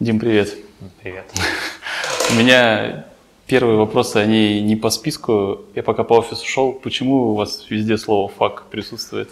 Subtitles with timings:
[0.00, 0.56] Дим, привет.
[1.02, 1.26] Привет.
[2.30, 3.04] У меня
[3.46, 5.60] первые вопросы, они не по списку.
[5.74, 6.72] Я пока по офису шел.
[6.72, 9.28] Почему у вас везде слово «фак» присутствует?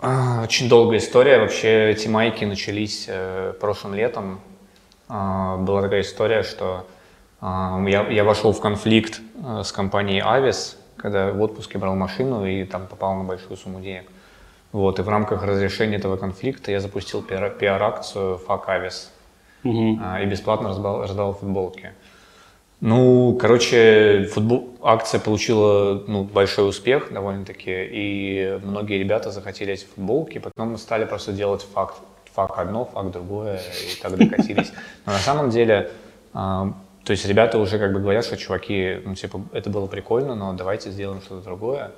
[0.00, 1.38] А, очень долгая история.
[1.38, 4.40] Вообще эти майки начались э, прошлым летом.
[5.08, 6.84] А, была такая история, что
[7.40, 12.44] а, я, я вошел в конфликт э, с компанией Avis, когда в отпуске брал машину
[12.44, 14.10] и там попал на большую сумму денег.
[14.72, 19.10] Вот, и в рамках разрешения этого конфликта я запустил пиар- пиар-акцию «Fuck Avis»
[19.64, 19.98] Угу.
[20.02, 21.92] а, и бесплатно раздал, раздал футболки.
[22.80, 30.38] Ну, короче, футбол, акция получила ну, большой успех довольно-таки, и многие ребята захотели эти футболки,
[30.38, 31.96] потом мы стали просто делать факт,
[32.34, 34.72] факт одно, факт другое, и так докатились.
[35.06, 35.90] Но на самом деле,
[36.34, 40.34] а, то есть ребята уже как бы говорят, что чуваки, ну, типа, это было прикольно,
[40.34, 41.92] но давайте сделаем что-то другое.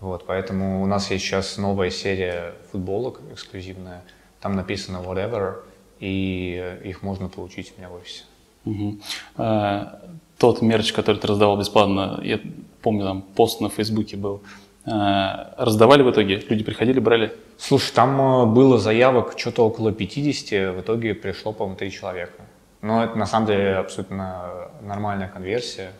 [0.00, 4.02] Вот, поэтому у нас есть сейчас новая серия футболок эксклюзивная,
[4.40, 5.62] там написано whatever,
[6.00, 8.24] и их можно получить у меня в офисе.
[8.64, 9.00] Мгм.
[9.36, 10.00] А,
[10.38, 12.40] тот мерч, который ты раздавал бесплатно, я
[12.82, 14.42] помню, там пост на Фейсбуке был.
[14.84, 16.42] А, раздавали в итоге?
[16.48, 17.32] Люди приходили, брали?
[17.58, 22.42] Слушай, там э, было заявок что-то около 50, в итоге пришло, по-моему, 3 человека.
[22.80, 25.90] Но это на самом деле абсолютно нормальная конверсия.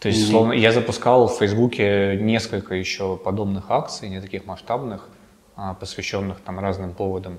[0.00, 5.08] То есть, словно, я запускал в Фейсбуке несколько еще подобных акций, не таких масштабных,
[5.56, 7.38] а, посвященных там разным поводам.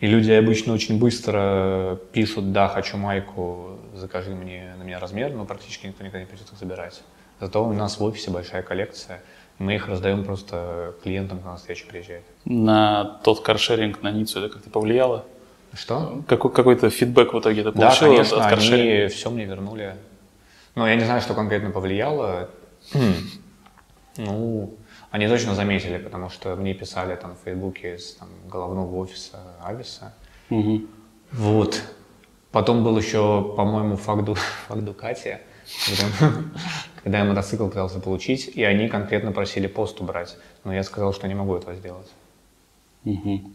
[0.00, 5.44] И люди обычно очень быстро пишут, да, хочу майку, закажи мне на меня размер, но
[5.46, 7.02] практически никто никогда не придет их забирать.
[7.40, 9.22] Зато у нас в офисе большая коллекция,
[9.58, 12.24] мы их раздаем просто клиентам, когда на встречу приезжают.
[12.44, 15.24] На тот каршеринг, на Ниццу это как-то повлияло?
[15.72, 16.22] Что?
[16.28, 18.98] Какой, какой-то фидбэк в итоге это Да, получил от- конечно, от каршеринга?
[19.00, 19.96] они все мне вернули.
[20.74, 22.50] Но я не знаю, что конкретно повлияло.
[24.18, 24.74] Ну,
[25.16, 30.12] они точно заметили, потому что мне писали там в Фейсбуке с там, головного офиса Ависа.
[30.50, 30.88] Мгм.
[31.32, 31.82] Вот.
[32.52, 34.28] Потом был еще, по-моему, факт,
[34.68, 35.38] факт Дукати,
[35.86, 36.32] когда,
[37.02, 40.36] когда я мотоцикл пытался получить, и они конкретно просили пост убрать.
[40.64, 42.08] Но я сказал, что не могу этого сделать.
[43.04, 43.54] Мгм.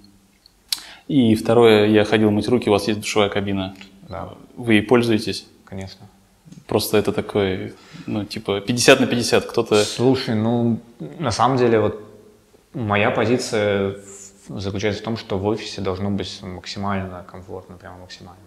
[1.07, 3.75] И второе, я ходил мыть руки, у вас есть душевая кабина.
[4.09, 4.33] Да.
[4.55, 5.45] Вы ей пользуетесь?
[5.65, 6.07] Конечно.
[6.71, 7.73] Просто это такой,
[8.07, 9.45] ну, типа 50 на 50.
[9.45, 9.83] Кто-то...
[9.83, 10.79] Слушай, ну,
[11.19, 12.01] на самом деле, вот
[12.73, 13.97] моя позиция
[14.47, 18.39] заключается в том, что в офисе должно быть максимально комфортно, прямо максимально.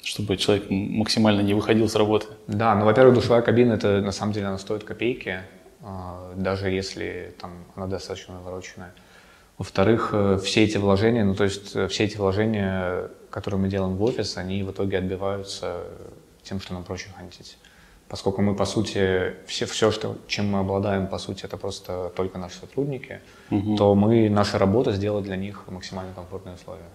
[0.00, 2.28] Чтобы человек максимально не выходил с работы.
[2.46, 5.40] Да, ну, во-первых, душевая кабина, это на самом деле она стоит копейки,
[5.82, 8.94] а, даже если там она достаточно навороченная.
[9.58, 13.96] Во-вторых, э, все эти вложения, ну, то есть э, все эти вложения, которые мы делаем
[13.96, 15.80] в офис, они в итоге отбиваются
[16.44, 17.56] тем, что нам проще хантить.
[18.08, 22.38] Поскольку мы, по сути, все, все что, чем мы обладаем, по сути, это просто только
[22.38, 23.20] наши сотрудники,
[23.76, 26.88] то мы, наша работа сделать для них максимально комфортные условия.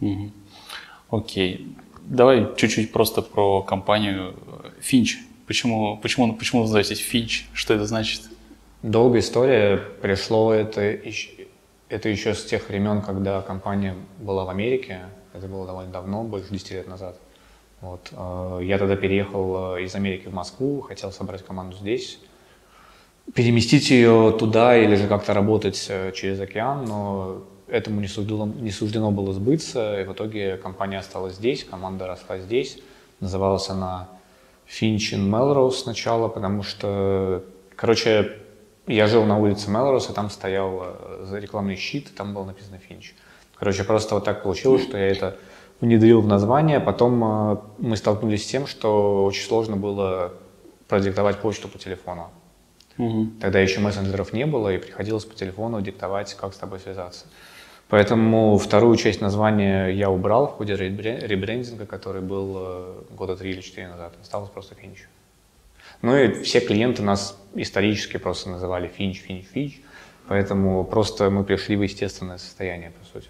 [0.00, 0.32] Мгм.
[1.10, 1.76] Окей.
[2.02, 4.34] Давай чуть-чуть просто про компанию
[4.80, 5.18] Финч.
[5.46, 7.46] Почему, почему, почему вы называетесь Финч?
[7.54, 8.22] Что это значит?
[8.82, 9.76] Долгая история.
[10.02, 11.30] Пришло это еще,
[11.88, 15.06] это еще с тех времен, когда компания была в Америке.
[15.32, 17.18] Это было довольно давно, больше 10 лет назад.
[17.84, 18.08] Вот.
[18.12, 22.18] э, Я тогда переехал э, из Америки в Москву, хотел собрать команду здесь,
[23.34, 28.70] переместить ее туда или же как-то работать э, через океан, но этому не суждено, не
[28.70, 32.78] суждено было сбыться, и в итоге компания осталась здесь, команда росла здесь.
[33.20, 34.08] Называлась она
[34.80, 37.44] in Melrose сначала, потому что,
[37.76, 38.38] короче,
[38.86, 40.86] я жил на улице Мелроуз, и там стоял
[41.32, 43.14] рекламный щит, и там было написано Финч.
[43.56, 45.36] Короче, просто вот так получилось, что я это
[45.84, 46.80] внедрил в название.
[46.80, 50.32] Потом э, мы столкнулись с тем, что очень сложно было
[50.88, 52.30] продиктовать почту по телефону.
[52.96, 53.38] Мгм.
[53.40, 57.26] Тогда еще мессенджеров не было, и приходилось по телефону диктовать, как с тобой связаться.
[57.88, 63.50] Поэтому вторую часть названия я убрал в ходе ребре- ребрендинга, который был э, года три
[63.50, 64.14] или четыре назад.
[64.22, 65.06] Осталось просто Финч.
[66.02, 69.80] Ну и все клиенты нас исторически просто называли Финч, Финч, Финч.
[70.28, 73.28] Поэтому просто мы пришли в естественное состояние, по сути.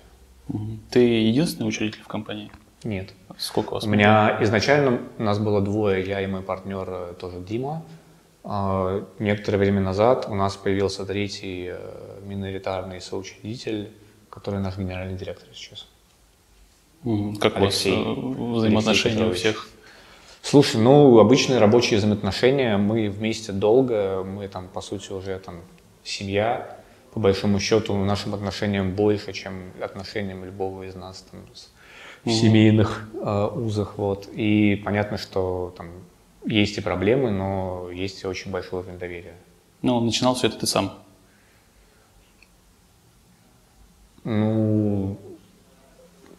[0.91, 2.51] Ты единственный учредитель в компании?
[2.83, 3.15] Нет.
[3.39, 3.85] Сколько у вас?
[3.85, 7.83] У меня изначально нас было двое, я и мой партнер э, тоже Дима.
[8.45, 13.91] А, Некоторое время назад у нас появился третий э, миноритарный соучредитель,
[14.29, 15.87] который наш генеральный директор сейчас.
[17.41, 17.97] Как Алексей.
[17.97, 19.69] у вас э, взаимоотношения у всех?
[20.43, 25.63] Слушай, ну, обычные рабочие взаимоотношения, мы вместе долго, мы там, по сути, уже там
[26.03, 26.77] семья,
[27.15, 31.41] по большому счету, нашим отношениям больше, чем отношениям любого из нас там,
[32.25, 34.29] в семейных э, узах, вот.
[34.33, 35.91] И понятно, что там
[36.45, 39.35] есть и проблемы, но есть и очень большой уровень доверия.
[39.83, 40.99] Ну, начинал все это ты сам.
[44.25, 45.17] Ну,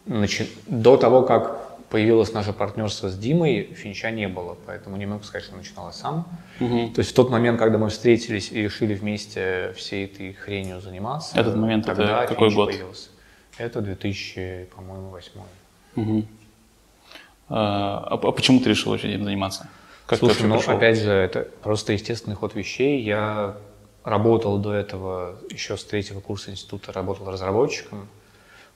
[0.06, 5.24] начи- до того, как появилось наше партнерство с Димой, Финча не было, поэтому не могу
[5.24, 6.28] сказать, что начиналось сам.
[6.60, 6.92] Угу.
[6.94, 11.40] То есть в тот момент, когда мы встретились и решили вместе всей этой хренью заниматься,
[11.40, 12.70] этот момент тогда это какой Финч год?
[12.70, 13.10] Появился.
[13.58, 15.46] Это 2000, по-моему, восьмой.
[15.96, 16.26] Угу.
[17.50, 19.70] А, а почему ты решил этим заниматься?
[20.06, 20.76] Как Слушай, ну пришел?
[20.76, 23.02] опять же, это просто естественный ход вещей.
[23.02, 23.58] Я
[24.04, 28.08] работал до этого, еще с третьего курса института, работал разработчиком.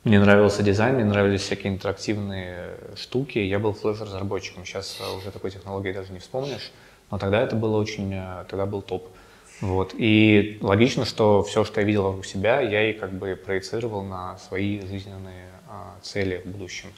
[0.03, 3.37] Мне нравился дизайн, мне нравились всякие интерактивные штуки.
[3.37, 4.65] Я был флеш-разработчиком.
[4.65, 6.71] Сейчас уже такой технологии даже не вспомнишь.
[7.11, 9.09] Но тогда это было очень, э, тогда был топ.
[9.61, 9.93] Вот.
[9.97, 14.37] И логично, что все, что я видел вокруг себя, я и как бы проецировал на
[14.37, 16.89] свои жизненные а, цели в будущем.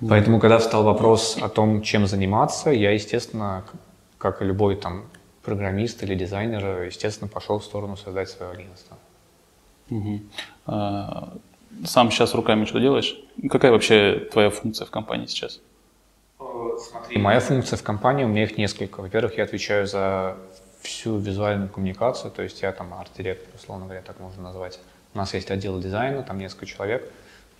[0.00, 0.08] Mm.
[0.10, 3.64] Поэтому, когда встал вопрос о том, чем заниматься, я, естественно,
[4.18, 5.04] как и любой там
[5.42, 8.98] программист или дизайнер, естественно, пошел в сторону создать свое агентство.
[9.90, 10.20] Угу.
[10.66, 11.34] А,
[11.84, 13.16] сам сейчас руками что делаешь?
[13.50, 15.60] Какая вообще твоя функция в компании сейчас?
[16.90, 19.00] Смотри, моя функция в компании, у меня их несколько.
[19.00, 20.36] Во-первых, я отвечаю за
[20.82, 24.80] всю визуальную коммуникацию, то есть я там арт-директор, условно говоря, так можно назвать.
[25.14, 27.10] У нас есть отдел дизайна, там несколько человек,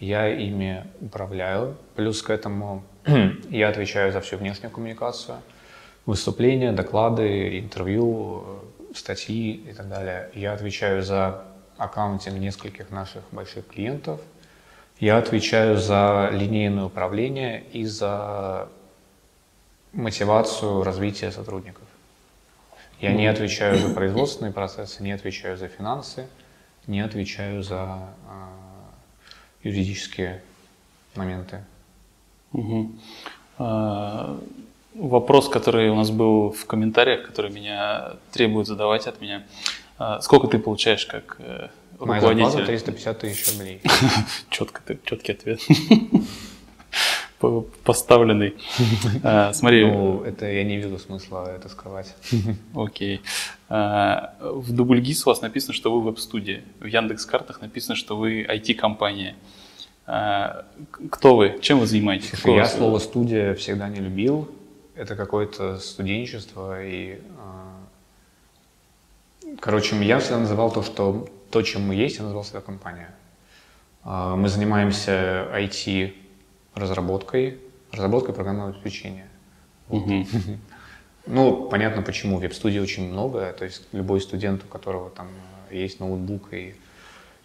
[0.01, 1.77] я ими управляю.
[1.95, 2.83] Плюс к этому
[3.51, 5.39] я отвечаю за всю внешнюю коммуникацию,
[6.07, 8.45] выступления, доклады, интервью,
[8.95, 10.31] статьи и так далее.
[10.35, 11.45] Я отвечаю за
[11.79, 14.21] аккаунтинг нескольких наших больших клиентов.
[15.01, 18.69] Я отвечаю за линейное управление и за
[19.93, 21.85] мотивацию развития сотрудников.
[23.01, 26.27] Я не отвечаю за производственные процессы, не отвечаю за финансы,
[26.87, 30.43] не отвечаю за э, юридические
[31.15, 31.65] моменты.
[32.53, 32.93] Угу.
[33.59, 34.39] А,
[34.95, 39.45] вопрос, который у нас был в комментариях, который меня требует задавать от меня.
[39.99, 41.69] А, сколько ты получаешь как э,
[41.99, 42.43] руководитель?
[42.43, 43.81] Моя зарплата 350 тысяч рублей.
[44.51, 45.61] Четко, четкий ответ.
[47.85, 48.55] Поставленный.
[49.23, 49.87] А, смотри.
[49.87, 52.15] Ну, это я не вижу смысла это скрывать.
[52.75, 53.21] Окей.
[53.69, 56.63] А, в Дубльгиз у вас написано, что вы веб-студия.
[56.81, 59.37] В Яндекс.Картах написано, что вы IT-компания.
[60.05, 61.59] Кто вы?
[61.63, 62.33] Чем вы занимаетесь?
[62.45, 64.51] Я слово «студия» всегда не любил.
[64.95, 67.21] Это какое-то студенчество и
[69.65, 73.09] Короче, я всегда называл то, что то, чем мы есть, я назвал себя компания.
[74.03, 77.57] А, мы занимаемся IT-разработкой,
[77.91, 79.27] разработкой программного обеспечения.
[79.89, 80.27] Угу.
[81.27, 82.37] Ну, понятно, почему.
[82.37, 83.51] Веб-студий очень много.
[83.55, 85.29] То есть любой студент, у которого там
[85.71, 86.75] есть ноутбук и,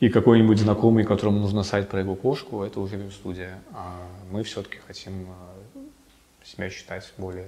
[0.02, 3.62] и какой-нибудь знакомый, которому нужно сайт про его кошку, это уже веб-студия.
[3.72, 3.96] А
[4.30, 5.56] мы все-таки хотим а,
[6.44, 7.48] себя считать более,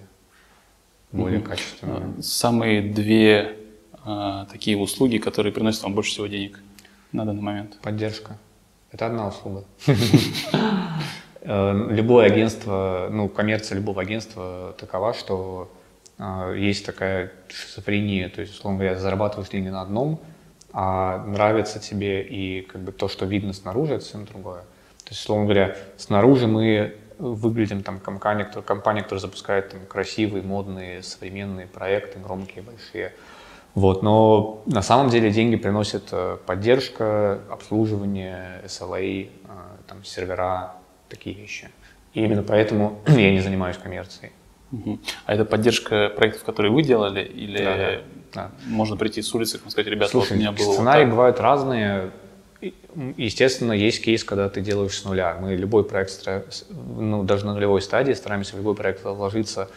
[1.12, 1.50] более угу.
[1.50, 2.22] качественными.
[2.22, 3.58] Самые две
[4.04, 6.60] а, такие услуги, которые приносят вам больше всего денег
[7.12, 7.80] на данный момент?
[7.82, 8.38] Поддержка.
[8.92, 9.66] Это одна услуга.
[11.44, 15.72] Э, любое агентство, ну, коммерция любого агентства такова, что
[16.20, 20.22] э, есть такая шизофрения, то есть, условно говоря, зарабатываешь деньги на одном,
[20.72, 24.62] а нравится тебе и как бы то, что видно снаружи, это совсем другое.
[25.04, 31.04] То есть, условно говоря, снаружи мы выглядим там компания, компания, которая запускает там, красивые, модные,
[31.04, 33.14] современные проекты, громкие, большие.
[33.74, 39.30] Вот, но на самом деле деньги приносит э, поддержка, обслуживание, SLA, э,
[39.88, 40.74] там, сервера,
[41.08, 41.70] такие вещи.
[42.14, 44.34] И именно поэтому я не занимаюсь коммерцией.
[44.74, 45.00] Угу.
[45.26, 48.02] А это поддержка проектов, которые вы делали, или да, да,
[48.34, 48.52] да.
[48.68, 51.40] можно прийти с улицы и сказать, ребята, Слушай, вот у меня было сценарии вот бывают
[51.40, 52.12] разные.
[53.18, 55.38] Естественно, есть кейс, когда ты делаешь с нуля.
[55.42, 56.28] Мы любой проект,
[56.70, 59.70] ну, даже на нулевой стадии стараемся в любой проект вложиться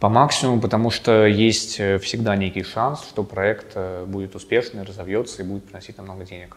[0.00, 5.42] по максимуму, потому что есть э, всегда некий шанс, что проект э, будет успешный, разовьется
[5.42, 6.56] и будет приносить нам много денег.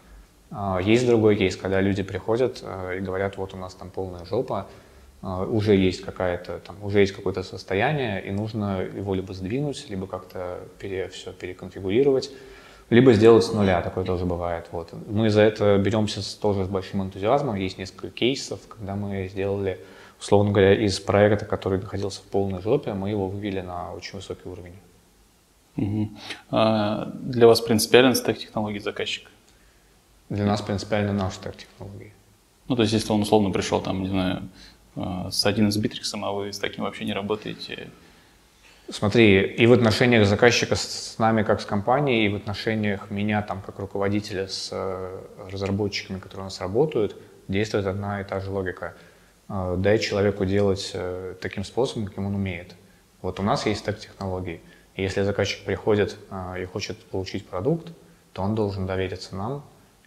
[0.50, 4.26] А, есть другой кейс, когда люди приходят э, и говорят, вот у нас там полная
[4.26, 4.68] жопа,
[5.22, 10.60] уже есть какая-то там, уже есть какое-то состояние, и нужно его либо сдвинуть, либо как-то
[10.80, 12.30] пере, все переконфигурировать,
[12.90, 14.66] либо сделать с нуля, такое тоже бывает.
[14.74, 14.90] Вот.
[15.08, 19.80] Мы за это беремся с, тоже с большим энтузиазмом, есть несколько кейсов, когда мы сделали
[20.24, 24.48] условно говоря, из проекта, который находился в полной жопе, мы его вывели на очень высокий
[24.48, 24.76] уровень.
[25.76, 26.10] Угу.
[26.52, 29.30] А для вас принципиален стек технологий заказчика?
[30.30, 32.14] Для нас принципиально наш стек технологий.
[32.70, 34.50] Ну, то есть, если он условно пришел, там, не знаю,
[34.96, 37.90] а, с один из битриксом, а вы с таким вообще не работаете?
[38.90, 43.62] Смотри, и в отношениях заказчика с нами как с компанией, и в отношениях меня там
[43.62, 47.16] как руководителя с э, разработчиками, которые у нас работают,
[47.50, 48.94] действует одна и та же логика–
[49.50, 52.76] дай человеку делать э, таким способом, каким он умеет.
[53.22, 54.62] Вот у нас есть стек технологий.
[54.96, 57.90] И если заказчик приходит а, и хочет получить продукт,
[58.34, 59.64] то он должен довериться нам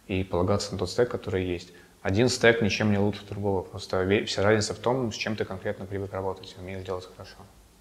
[0.06, 1.72] и полагаться на тот стек, который есть.
[2.02, 3.62] Один стек ничем не лучше другого.
[3.62, 7.36] Просто вся разница в том, с чем ты конкретно привык работать и умеешь делать хорошо.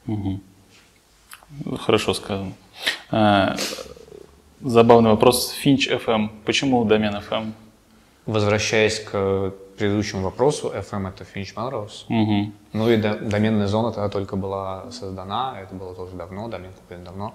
[0.07, 0.39] Угу.
[1.77, 2.53] Хорошо сказано.
[3.11, 3.55] А,
[4.61, 5.53] забавный вопрос.
[5.63, 6.29] Finch FM.
[6.43, 7.51] Почему домен FM?
[8.25, 12.05] Возвращаясь к предыдущему вопросу, FM это Finch Melrose.
[12.09, 12.51] Угу.
[12.73, 17.33] Ну и доменная зона тогда только была создана, это было тоже давно, домен куплен давно.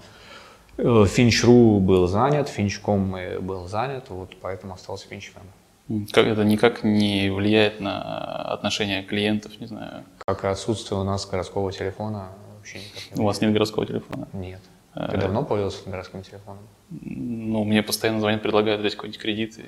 [0.76, 6.06] Finch.ru э, был занят, Finch.com был занят, вот поэтому остался Finch FM.
[6.12, 10.04] Как это никак не влияет на отношения клиентов, не знаю?
[10.24, 14.28] Как и отсутствие у нас городского телефона вообще никак не У вас нет городского телефона?
[14.32, 14.60] Нет.
[14.94, 16.62] Ты а, давно пользовался городским телефоном?
[16.90, 19.58] Ну, мне постоянно звонят, предлагают взять какой-нибудь кредит.
[19.58, 19.64] И...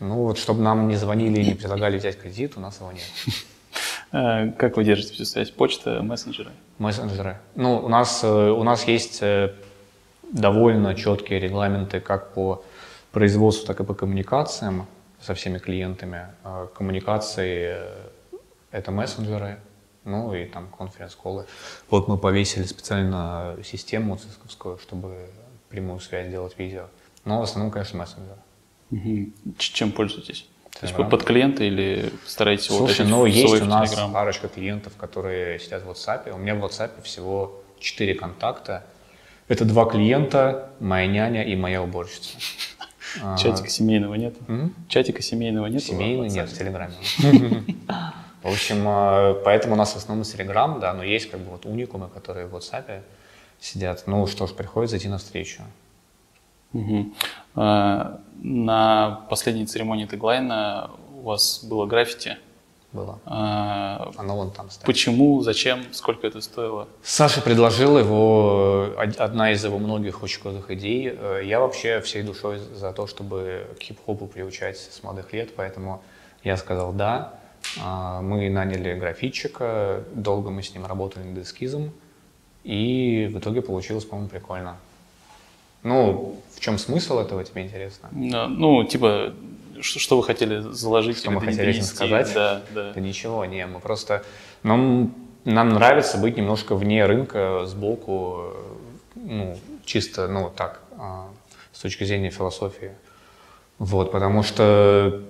[0.00, 3.04] Ну, вот чтобы нам не звонили и не предлагали взять кредит, у нас его нет.
[4.12, 5.50] А, как вы держите всю связь?
[5.50, 6.50] Почта, мессенджеры?
[6.78, 7.38] Мессенджеры.
[7.54, 9.54] Ну, у нас, э, у нас есть э,
[10.32, 12.62] довольно четкие регламенты как по
[13.12, 14.86] производству, так и по коммуникациям
[15.20, 16.26] со всеми клиентами.
[16.74, 17.96] Коммуникации э,—
[18.70, 19.58] это мессенджеры,
[20.04, 21.46] ну и там конференц-колы.
[21.88, 25.30] Вот мы повесили специально систему цисковскую, чтобы
[25.70, 26.84] прямую связь делать видео.
[27.24, 28.38] Но в основном, конечно, мессенджеры.
[28.90, 29.32] Угу.
[29.58, 30.46] Чем пользуетесь?
[30.80, 34.12] То есть под клиента или стараетесь его Слушай, ну есть у нас Telegram?
[34.12, 36.30] парочка клиентов, которые сидят в WhatsApp.
[36.32, 38.84] У меня в WhatsApp всего 4 контакта.
[39.48, 42.36] Это два клиента, моя няня и моя уборщица.
[43.38, 44.34] Чатика семейного нет?
[44.88, 45.82] Чатика семейного нет?
[45.82, 46.94] Семейный нет, в Телеграме.
[48.42, 51.66] В общем, а, поэтому у нас в основном Телеграм, да, но есть как бы вот
[51.66, 53.02] уникумы, которые в WhatsApp
[53.58, 54.04] сидят.
[54.06, 55.62] Ну что ж, приходится идти навстречу.
[56.72, 57.12] Угу.
[58.42, 62.36] На последней церемонии теглайна у вас было граффити
[62.96, 63.20] было.
[63.26, 64.86] А, Оно вон там стоит.
[64.86, 66.88] Почему, зачем, сколько это стоило?
[67.02, 71.12] Саша предложил его, одна из его многих очень крутых идей.
[71.12, 76.02] Э, я вообще всей душой за то, чтобы к хип-хопу приучать с молодых лет, поэтому
[76.42, 77.34] я сказал «да».
[77.82, 81.92] А, мы наняли графитчика, долго мы с ним работали над эскизом,
[82.64, 84.76] и в итоге получилось, по-моему, прикольно.
[85.86, 88.08] Ну, в чем смысл этого, тебе интересно?
[88.12, 89.32] Ну, типа,
[89.80, 91.18] что, вы хотели заложить?
[91.18, 92.32] Что мы хотели этим сказать?
[92.34, 92.92] Да, да.
[92.92, 94.24] Да ничего, не, мы просто...
[94.64, 95.14] Нам,
[95.44, 98.52] нам нравится быть немножко вне рынка, сбоку,
[99.14, 101.28] ну, чисто, ну, так, а,
[101.72, 102.90] с точки зрения философии.
[103.78, 105.22] Вот, потому что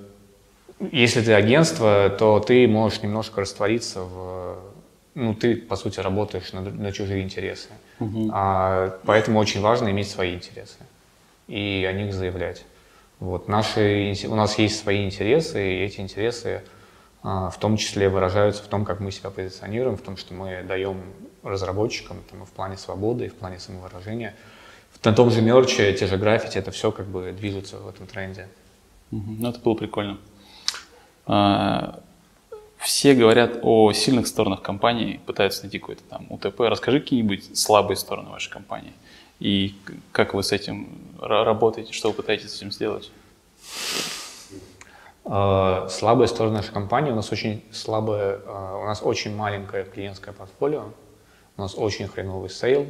[0.91, 4.57] если ты агентство, то ты можешь немножко раствориться в...
[5.17, 7.71] Ну, ты, по сути, работаешь на, на чужие интересы.
[8.01, 8.31] Угу.
[8.35, 10.77] А, поэтому очень важно иметь свои интересы
[11.49, 12.67] и о них заявлять.
[13.19, 16.63] Вот, наши, у нас есть свои интересы, и эти интересы
[17.23, 20.63] а, в том числе выражаются в том, как мы себя позиционируем, в том, что мы
[20.63, 21.01] даем
[21.43, 24.35] разработчикам там, в плане свободы, и в плане самовыражения.
[25.03, 28.49] На том же мерче, те же граффити, это все как бы движется в этом тренде.
[29.11, 30.19] Ну, это было прикольно.
[31.25, 32.01] А,
[32.79, 36.61] все говорят о сильных сторонах компании, пытаются найти какой-то там УТП.
[36.61, 38.93] Расскажи какие-нибудь слабые стороны вашей компании.
[39.41, 39.75] И
[40.13, 40.89] как вы с этим
[41.21, 43.11] работаете, что вы пытаетесь с этим сделать?
[45.25, 50.33] А, слабая сторона нашей компании, у нас очень слабая, а, у нас очень маленькое клиентское
[50.33, 50.85] портфолио,
[51.57, 52.87] у нас очень хреновый sale,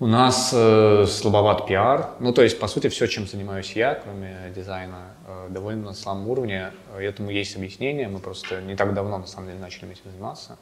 [0.00, 4.52] у нас э, слабоват пиар, ну то есть по сути все, чем занимаюсь я, кроме
[4.54, 9.26] дизайна, э, довольно на слабом уровне, этому есть объяснение, мы просто не так давно на
[9.26, 10.58] самом деле начали этим заниматься,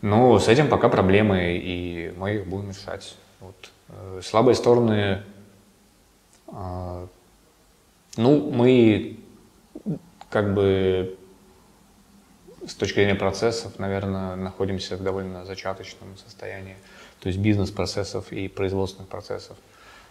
[0.00, 3.16] но с этим пока проблемы, и мы их будем решать.
[3.40, 3.70] Вот.
[3.88, 5.22] Э, слабые стороны,
[6.48, 7.06] а,
[8.16, 9.18] ну, мы
[10.30, 11.16] как бы
[12.66, 16.76] с точки зрения процессов, наверное, находимся в довольно зачаточном состоянии,
[17.24, 19.56] то есть бизнес-процессов и производственных процессов.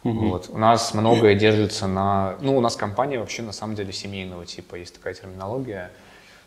[0.04, 0.30] Угу.
[0.30, 0.50] Вот.
[0.50, 2.38] У нас многое держится на...
[2.42, 5.92] Ну, у нас компания вообще на самом деле семейного типа, есть такая терминология.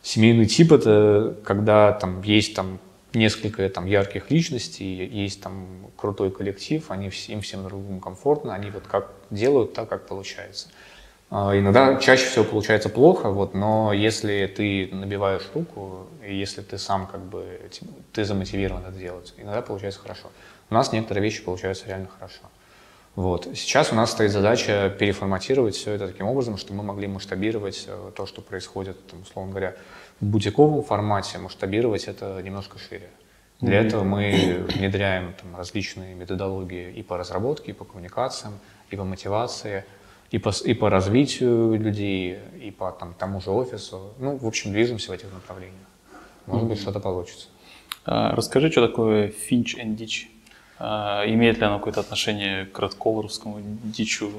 [0.03, 2.81] Семейный тип— это когда там есть там
[3.15, 8.89] несколько там ярких личностей, есть там крутой коллектив, они им всем другим комфортно, они вот
[8.89, 10.67] как делают так, как получается.
[11.31, 16.77] А, иногда чаще всего получается плохо, вот, но если ты набиваешь руку, и если ты
[16.77, 17.61] сам как бы
[18.13, 20.29] ты замотивирован это делать, иногда получается хорошо.
[20.71, 22.41] У нас некоторые вещи получаются реально хорошо.
[23.15, 23.49] Вот.
[23.55, 28.11] Сейчас у нас стоит задача переформатировать все это таким образом, чтобы мы могли масштабировать э,
[28.15, 29.75] то, что происходит, там, условно говоря,
[30.21, 33.09] в бутиковом формате масштабировать это немножко шире.
[33.61, 33.87] Для mm-hmm.
[33.87, 38.59] этого мы внедряем там, различные методологии и по разработке, и по коммуникациям,
[38.91, 39.85] и по мотивации,
[40.31, 44.13] и по, и по развитию людей, и по там, тому же офису.
[44.19, 45.79] Ну, в общем, движемся в этих направлениях.
[46.45, 46.69] Может mm-hmm.
[46.69, 47.49] быть, что-то получится.
[48.05, 50.27] А, расскажи, что такое Finch and Ditch?
[50.79, 54.31] А, имеет ли оно какое-то отношение к редколоровскому дичу?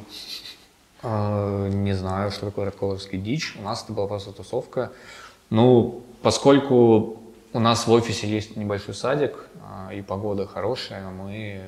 [1.02, 3.56] А, не знаю, что такое Радковский дичь.
[3.58, 4.92] У нас это была просто тусовка.
[5.50, 7.20] Ну, поскольку
[7.54, 11.62] у нас в офисе есть небольшой садик, а, и погода хорошая, мы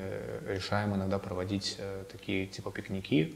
[0.46, 3.34] решаем иногда проводить э, такие типа пикники.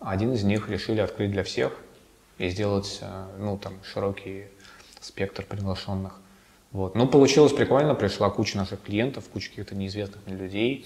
[0.00, 1.72] Один из них решили открыть для всех
[2.38, 4.46] и сделать, э, ну, там, широкий
[5.00, 6.18] спектр приглашенных.
[6.74, 6.96] Вот.
[6.96, 10.84] Ну, получилось прикольно, пришла куча наших клиентов, куча каких-то неизвестных мне людей.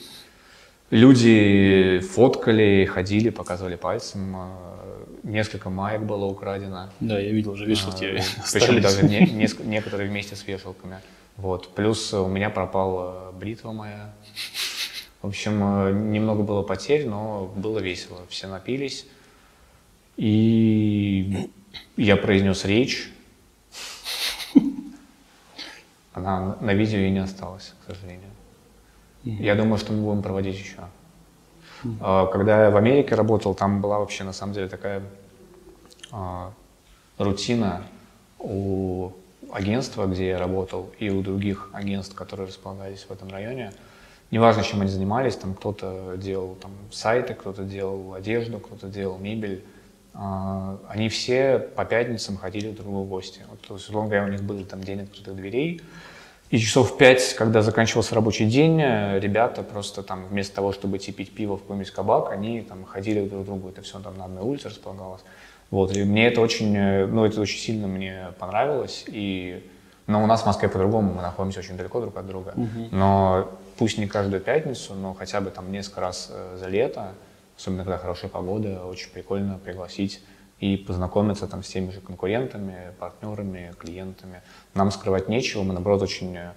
[0.90, 4.37] Люди фоткали, ходили, показывали пальцем.
[4.37, 6.90] Э, несколько маек было украдено.
[7.00, 10.99] Да, я видел, уже вешалки а, Причем даже не, не, некоторые вместе с вешалками.
[11.38, 11.75] Вот.
[11.75, 14.12] Плюс у меня пропала бритва моя.
[15.23, 18.18] В общем, э, немного было потерь, но было весело.
[18.28, 19.07] Все напились.
[20.18, 21.49] И
[21.97, 23.11] я произнес речь.
[26.19, 28.31] Она на видео и не осталась, к сожалению.
[29.25, 30.79] Я думаю, что мы будем проводить еще.
[32.01, 35.03] А, когда я в Америке работал, там была вообще на самом деле такая
[36.11, 36.53] а,
[37.19, 37.83] рутина
[38.39, 39.13] у
[39.53, 43.73] агентства, где я работал, и у других агентств, которые располагались в этом районе.
[44.31, 49.65] Неважно, чем они занимались, там кто-то делал там, сайты, кто-то делал одежду, кто-то делал мебель.
[50.21, 53.41] А, они все по пятницам ходили друг другу в гости.
[53.49, 55.81] Вот, то есть, условно говоря, у них был там день открытых дверей,
[56.51, 61.13] и часов в пять, когда заканчивался рабочий день, ребята просто там вместо того, чтобы идти
[61.13, 64.25] пить пиво в какой-нибудь кабак, они там ходили друг к другу, это все там на
[64.25, 65.21] одной улице располагалось.
[65.71, 69.63] Вот, и мне это очень, ну, это очень сильно мне понравилось, и,
[70.07, 72.89] но у нас в Москве по-другому, мы находимся очень далеко друг от друга, uh-huh.
[72.91, 77.13] но пусть не каждую пятницу, но хотя бы там несколько раз э, за лето,
[77.59, 80.23] особенно когда хорошая погода, очень прикольно пригласить
[80.61, 84.43] и познакомиться там с теми же конкурентами, партнерами, клиентами.
[84.75, 86.53] Нам скрывать нечего, мы, наоборот, очень э,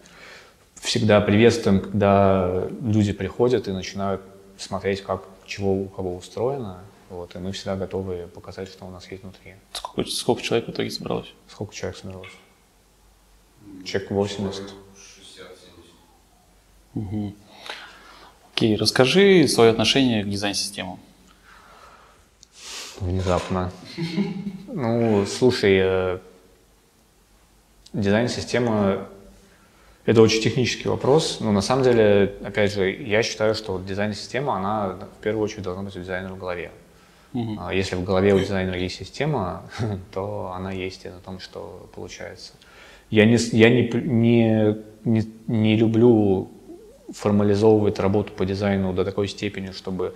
[0.75, 4.21] всегда приветствуем, когда люди приходят и начинают
[4.57, 9.09] смотреть, как, чего у кого устроено, вот, и мы всегда готовы показать, что у нас
[9.09, 9.55] есть внутри.
[9.73, 11.33] Сколько, сколько человек в итоге собралось?
[11.47, 12.31] Сколько человек собралось?
[13.85, 14.61] Человек 80.
[14.61, 14.73] 60-70.
[16.93, 17.35] Угу.
[18.61, 20.99] Окей, расскажи свое отношение к дизайн-системам
[22.99, 23.71] внезапно.
[24.67, 26.19] Ну, слушай, э,
[27.93, 29.07] дизайн-система—
[30.05, 34.57] это очень технический вопрос, но на самом деле, опять же, я считаю, что вот дизайн-система,
[34.57, 36.69] она в первую очередь должна быть у дизайнера в голове.
[37.33, 37.75] Uh-huh.
[37.75, 39.63] Если в голове у дизайнера есть система,
[40.13, 42.53] то она есть и на том, что получается.
[43.09, 46.51] Я не, я не, не, не, не люблю
[47.13, 50.13] формализовывать работу по дизайну до такой степени, чтобы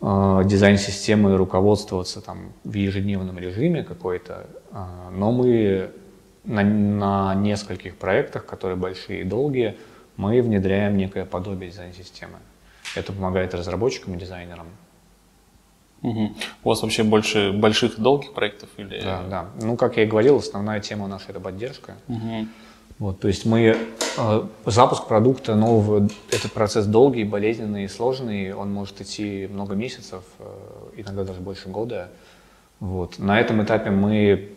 [0.00, 5.90] э, дизайн-системой руководствоваться там в ежедневном режиме какой-то, э, но мы
[6.44, 9.76] на, на нескольких проектах, которые большие и долгие,
[10.16, 12.38] мы внедряем некое подобие дизайн-системы.
[12.96, 14.66] Это помогает разработчикам и дизайнерам.
[16.02, 16.34] Угу.
[16.64, 19.00] У вас вообще больше больших долгих проектов или?
[19.00, 19.46] Да, да.
[19.60, 21.96] Ну, как я и говорил, основная тема наша это поддержка.
[22.08, 22.46] Угу.
[22.98, 23.76] Вот, то есть мы
[24.16, 30.24] э, запуск продукта нового, это процесс долгий, болезненный и сложный, он может идти много месяцев,
[30.40, 30.44] э,
[30.96, 32.08] иногда даже больше года.
[32.80, 33.20] Вот.
[33.20, 34.52] На этом этапе мы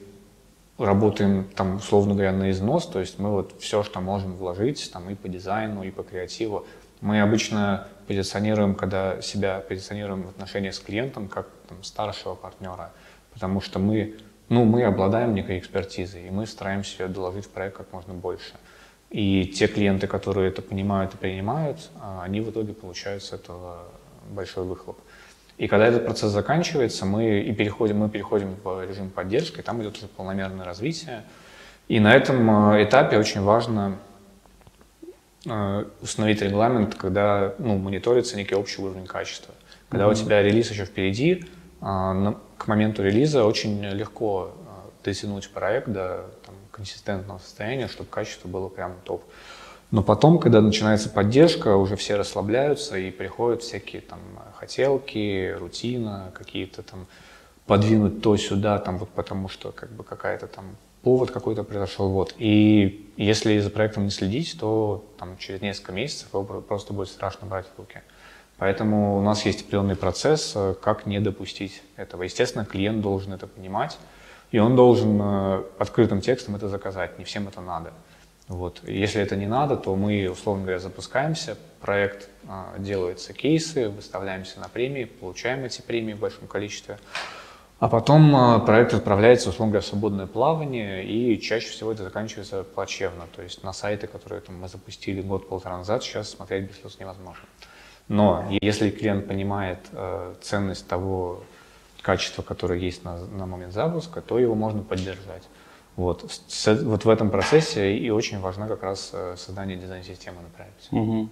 [0.80, 5.08] работаем, там, условно говоря, на износ, то есть мы вот все, что можем вложить, там,
[5.12, 6.66] и по дизайну, и по креативу.
[7.02, 12.92] Мы обычно позиционируем, когда себя позиционируем в отношениях с клиентом, как там, старшего партнера,
[13.34, 14.16] потому что мы
[14.52, 18.52] ну, мы обладаем некой экспертизой, и мы стараемся ее доложить в проект как можно больше.
[19.10, 23.84] И те клиенты, которые это понимают и принимают, а, они в итоге получают с этого
[24.30, 25.00] большой выхлоп.
[25.58, 29.82] И когда этот процесс заканчивается, мы, и переходим, мы переходим в режим поддержки, и там
[29.82, 31.24] идет уже полномерное развитие.
[31.88, 34.00] И на этом а, этапе очень важно
[35.48, 39.56] а, установить регламент, когда ну, мониторится некий общий уровень качества.
[39.88, 40.12] Когда mm-hmm.
[40.12, 41.46] у тебя релиз еще впереди,
[42.62, 48.70] к моменту релиза очень легко а, дотянуть проект до там, консистентного состояния, чтобы качество было
[48.70, 49.24] прям топ.
[49.90, 54.20] Но потом, когда начинается поддержка, уже все расслабляются и приходят всякие там
[54.56, 57.08] хотелки, рутина, какие-то там
[57.66, 62.36] подвинуть то сюда, там вот потому что как бы какая-то там повод какой-то произошел, вот.
[62.38, 67.48] И если за проектом не следить, то там через несколько месяцев его просто будет страшно
[67.48, 68.02] брать в руки.
[68.62, 72.22] Поэтому у нас есть определенный процесс, э, как не допустить этого.
[72.22, 73.98] Естественно, клиент должен это понимать,
[74.52, 77.18] и он должен э, открытым текстом это заказать.
[77.18, 77.92] Не всем это надо.
[78.48, 78.80] Вот.
[78.88, 84.70] Если это не надо, то мы, условно говоря, запускаемся, проект э, делаются кейсы, выставляемся на
[84.70, 87.00] премии, получаем эти премии в большом количестве.
[87.80, 93.24] А потом проект отправляется, условно говоря, в свободное плавание, и чаще всего это заканчивается плачевно.
[93.36, 97.42] То есть на сайты, которые там, мы запустили год-полтора назад, сейчас смотреть без слез невозможно.
[98.12, 101.44] Но если клиент понимает э, ценность того,
[102.02, 105.44] качество, которое есть на, на момент запуска, то его можно поддержать.
[105.96, 110.50] Вот, с, вот в этом процессе и очень важно как раз э, создание дизайн-системы на
[110.50, 110.88] проекте.
[110.92, 111.30] Угу.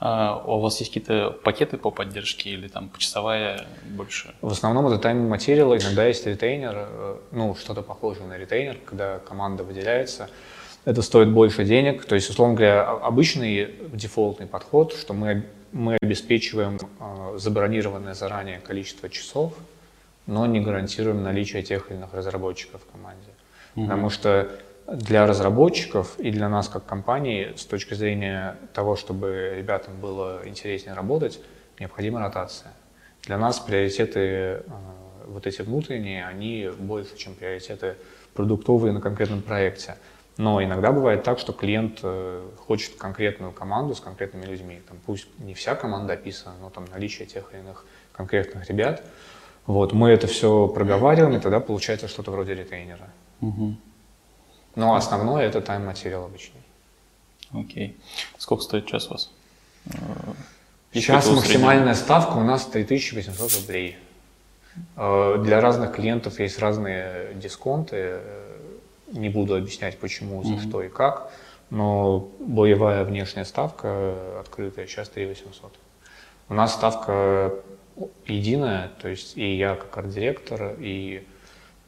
[0.00, 4.34] А у вас есть какие-то пакеты по поддержке или там почасовая больше?
[4.42, 9.20] В основном это тайм материал, иногда есть ретейнер, э, ну, что-то похожее на ретейнер, когда
[9.20, 10.28] команда выделяется.
[10.84, 12.04] Это стоит больше денег.
[12.04, 19.08] То есть, условно говоря, обычный дефолтный подход, что мы, мы обеспечиваем э, забронированное заранее количество
[19.08, 19.54] часов,
[20.26, 23.30] но не гарантируем наличие тех или иных разработчиков в команде.
[23.76, 23.84] Угу.
[23.84, 24.48] Потому что
[24.86, 30.94] для разработчиков и для нас как компании с точки зрения того, чтобы ребятам было интереснее
[30.94, 31.40] работать,
[31.78, 32.72] необходима ротация.
[33.24, 34.62] Для нас приоритеты э,
[35.26, 37.96] вот эти внутренние, они больше, чем приоритеты
[38.34, 39.96] продуктовые на конкретном проекте.
[40.38, 44.80] Но иногда бывает так, что клиент э, хочет конкретную команду с конкретными людьми.
[44.88, 49.02] Там, пусть не вся команда описана, но там наличие тех или иных конкретных ребят.
[49.66, 53.10] Вот, мы это все проговариваем, и тогда получается что-то вроде ретейнера.
[53.40, 53.74] Угу.
[54.76, 56.62] Но основное это тайм-материал обычный.
[57.52, 57.96] Окей.
[58.38, 59.32] Сколько стоит час у вас?
[59.86, 59.90] Э,
[60.92, 63.98] Сейчас максимальная ставка у нас 3800 рублей.
[64.96, 68.20] Э, для разных клиентов есть разные дисконты.
[69.12, 70.68] Не буду объяснять, почему, за mm-hmm.
[70.68, 71.32] что и как.
[71.70, 75.72] Но боевая внешняя ставка открытая сейчас 3800.
[76.48, 77.54] У нас ставка
[78.26, 81.26] единая, то есть и я как арт-директор, и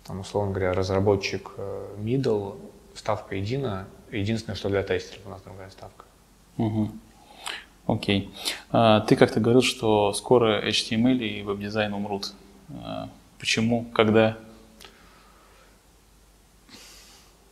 [0.06, 2.58] там, условно говоря, разработчик э, middle,
[2.94, 3.86] ставка единая.
[4.10, 6.04] Единственное, что для тестеров у нас другая ставка.
[6.58, 6.90] Угу.
[7.86, 8.30] Окей.
[8.70, 12.32] А, ты как-то говорил, что скоро HTML и веб-дизайн умрут.
[12.82, 13.84] А, почему?
[13.94, 14.36] Когда?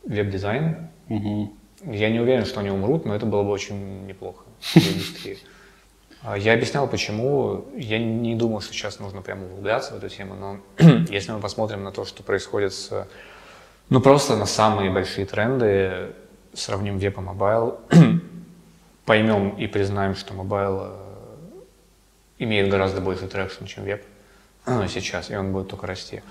[0.03, 0.89] Веб-дизайн?
[1.09, 1.53] Угу.
[1.85, 5.37] Я не уверен, что они умрут, но это было бы очень неплохо для индустрии.
[6.21, 7.65] А, я объяснял, почему.
[7.75, 10.59] Я не думал, что сейчас нужно прямо углубляться в эту тему, но
[11.09, 13.07] если мы посмотрим на то, что происходит с...
[13.89, 16.13] Ну, просто на самые большие тренды,
[16.53, 17.79] сравним веб и mobile,
[19.05, 20.93] поймем и признаем, что mobile э,
[22.39, 24.03] имеет гораздо больше traction, чем веб
[24.89, 26.21] сейчас, и он будет только расти.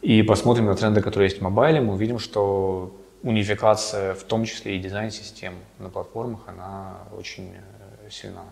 [0.00, 4.44] И посмотрим на тренды, которые есть в mobile е, мы увидим, что унификация, в том
[4.44, 8.44] числе и дизайн-систем на платформах, она очень э, сильна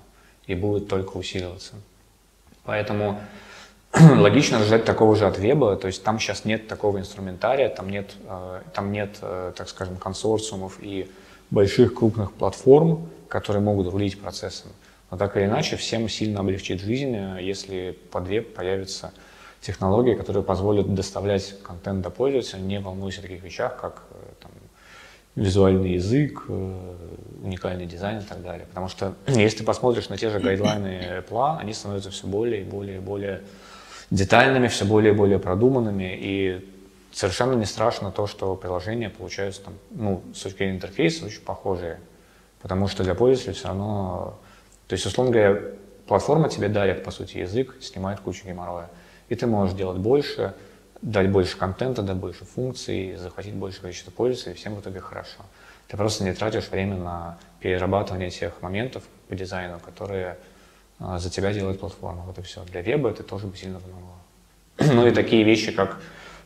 [0.47, 1.75] и будет только усиливаться.
[2.65, 3.21] Поэтому
[3.93, 8.15] логично ждать такого же от веба, то есть там сейчас нет такого инструментария, там нет,
[8.25, 11.11] э, там нет, э, так скажем, консорциумов и
[11.51, 14.73] больших крупных платформ, которые могут рулить процессом.
[15.11, 19.13] Но так или иначе, всем сильно облегчит жизнь, если под веб появятся
[19.61, 24.05] технологии, которые позволят доставлять контент до пользователя, не волнуясь о таких вещах, как
[25.35, 26.97] визуальный язык, э,
[27.43, 28.67] уникальный дизайн и так далее.
[28.67, 32.65] Потому что если ты посмотришь на те же гайдлайны Apple, они становятся все более и
[32.65, 33.43] более и более
[34.11, 36.69] детальными, все более и более продуманными, и
[37.13, 42.01] совершенно не страшно то, что приложения получаются там, ну, с точки зрения интерфейса очень похожие,
[42.61, 44.39] потому что для пользователя все равно,
[44.87, 45.61] то есть, условно говоря,
[46.07, 48.91] платформа тебе дарит, по сути, язык, снимает кучу геморроя,
[49.29, 50.55] и ты можешь делать больше,
[51.03, 55.41] дать больше контента, дать больше функций, захватить больше количество пользователей, всем в итоге хорошо.
[55.89, 60.39] Ты просто не тратишь время на перерабатывание тех моментов по дизайну, которые
[60.99, 62.23] а, за тебя делает платформа.
[62.23, 62.65] Вот и все.
[62.65, 64.15] Для веба это тоже бы сильно помогло.
[64.95, 66.01] ну и такие вещи, как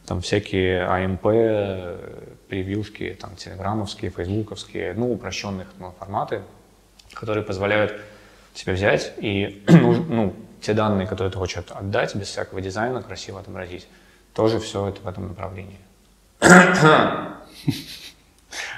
[0.07, 6.43] там всякие AMP, превьюшки, там телеграммовские, фейсбуковские, ну, упрощенных ну, форматы,
[7.13, 7.95] которые позволяют
[8.55, 13.41] тебе взять и ну, ну, те данные, которые ты хочешь отдать, без всякого дизайна, красиво
[13.41, 13.87] отобразить
[14.37, 15.79] тоже все это в этом направлении.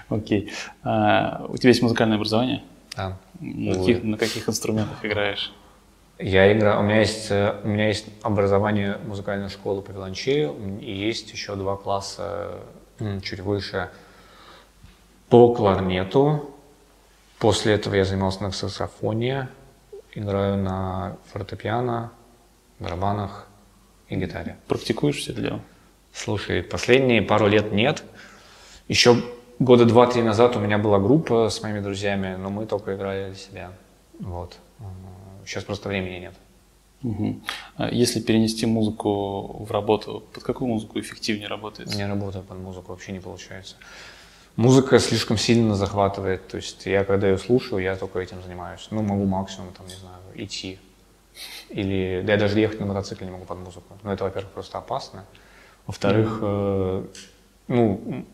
[0.09, 0.53] Окей.
[0.85, 2.63] А, у тебя есть музыкальное образование?
[2.97, 3.19] Да.
[3.41, 5.53] На каких, на каких инструментах играешь?
[6.21, 6.79] Я играю.
[6.79, 11.57] У меня есть э, у меня есть образование музыкальной школы по виолончели и есть еще
[11.57, 12.61] два класса
[13.23, 13.91] чуть выше
[15.29, 16.55] по кларнету.
[17.39, 19.49] После этого я занимался на саксофоне,
[20.15, 22.13] играю на фортепиано,
[22.79, 23.48] барабанах
[24.09, 24.57] и гитаре.
[24.67, 25.61] Практикуешь все это дело?
[26.13, 28.03] Слушай, последние пару лет нет.
[28.89, 29.23] Еще
[29.59, 33.35] года два-три назад у меня была группа с моими друзьями, но мы только играли для
[33.35, 33.73] себя.
[34.19, 34.59] Вот.
[35.45, 36.35] Сейчас просто времени нет.
[37.03, 37.41] Угу.
[37.93, 41.95] Если перенести музыку в работу, под какую музыку эффективнее работает?
[41.95, 43.77] Не работаю под музыку, вообще не получается.
[44.57, 46.49] Музыка слишком сильно захватывает.
[46.49, 48.89] То есть я когда ее слушаю, я только этим занимаюсь.
[48.91, 50.81] Ну, могу максимум, там, не знаю, идти
[51.69, 53.99] или да я даже ехать на мотоцикле не могу под музыку.
[54.03, 55.25] Ну, это, во-первых, просто опасно.
[55.87, 57.05] Во-вторых, э,
[57.69, 58.27] ну,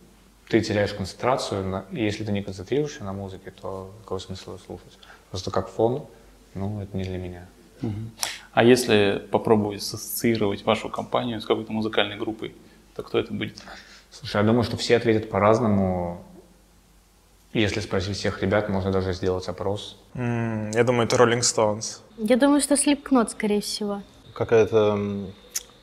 [0.48, 1.64] ты теряешь концентрацию.
[1.64, 4.98] На, если ты не концентрируешься на музыке, то какой смысл ее слушать?
[5.30, 6.06] Просто как фон,
[6.54, 7.46] ну, это не для меня.
[7.82, 7.92] Угу.
[8.52, 12.54] А если попробовать ассоциировать вашу компанию с какой-то музыкальной группой,
[12.94, 13.62] то кто это будет?
[14.10, 16.24] Слушай, я думаю, что все ответят по-разному.
[17.54, 19.96] Если спросить всех ребят, можно даже сделать опрос.
[20.14, 22.00] Mm, я думаю, это Rolling Stones.
[22.18, 24.02] Я думаю, что Slipknot, скорее всего.
[24.34, 24.98] Какая-то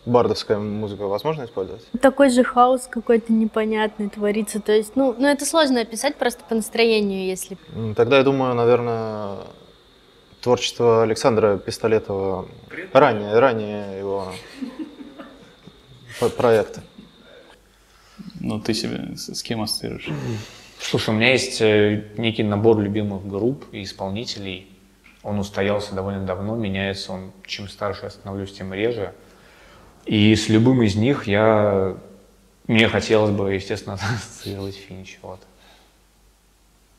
[0.06, 1.86] бардовская музыка возможно использовать?
[2.02, 4.60] Такой же хаос какой-то непонятный творится.
[4.60, 7.58] То есть, ну, ну это сложно описать просто по настроению, если...
[7.96, 9.38] Тогда я думаю, наверное,
[10.42, 12.50] творчество Александра Пистолетова
[12.92, 14.34] ранее, ранее его
[16.36, 16.84] проекта.
[18.42, 20.10] Ну, ты себе с кем ассоциируешь?
[20.82, 24.68] Слушай, у меня есть э, некий набор любимых групп и исполнителей.
[25.22, 27.32] Он устоялся довольно давно, меняется он.
[27.46, 29.14] Чем старше я становлюсь, тем реже.
[30.06, 31.96] И с любым из них я...
[32.68, 35.20] Мне хотелось бы, естественно, ассоциировать Финч.
[35.22, 35.40] Вот.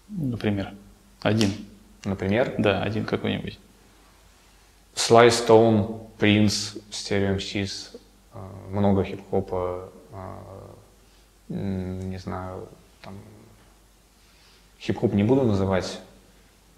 [0.08, 0.72] Например?
[1.20, 1.50] Один.
[2.04, 2.54] Например?
[2.58, 3.58] Да, один какой-нибудь.
[4.94, 7.98] Sly Stone, Prince, Stereo MCs,
[8.32, 8.38] э,
[8.70, 12.68] много хип-хопа, э, не знаю,
[14.82, 16.00] хип-хоп не буду называть,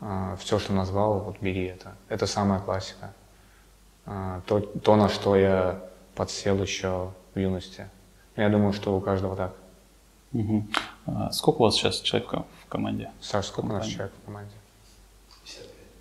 [0.01, 1.95] э, все, что назвал, вот бери это.
[2.09, 3.13] Это самая классика.
[4.47, 5.81] То, то, на что я
[6.15, 7.89] подсел еще в юности.
[8.37, 9.55] Я думаю, что у каждого так.
[10.35, 10.67] Угу.
[11.07, 13.11] А сколько у вас сейчас человек в команде?
[13.21, 14.53] Саш, сколько у нас человек в команде?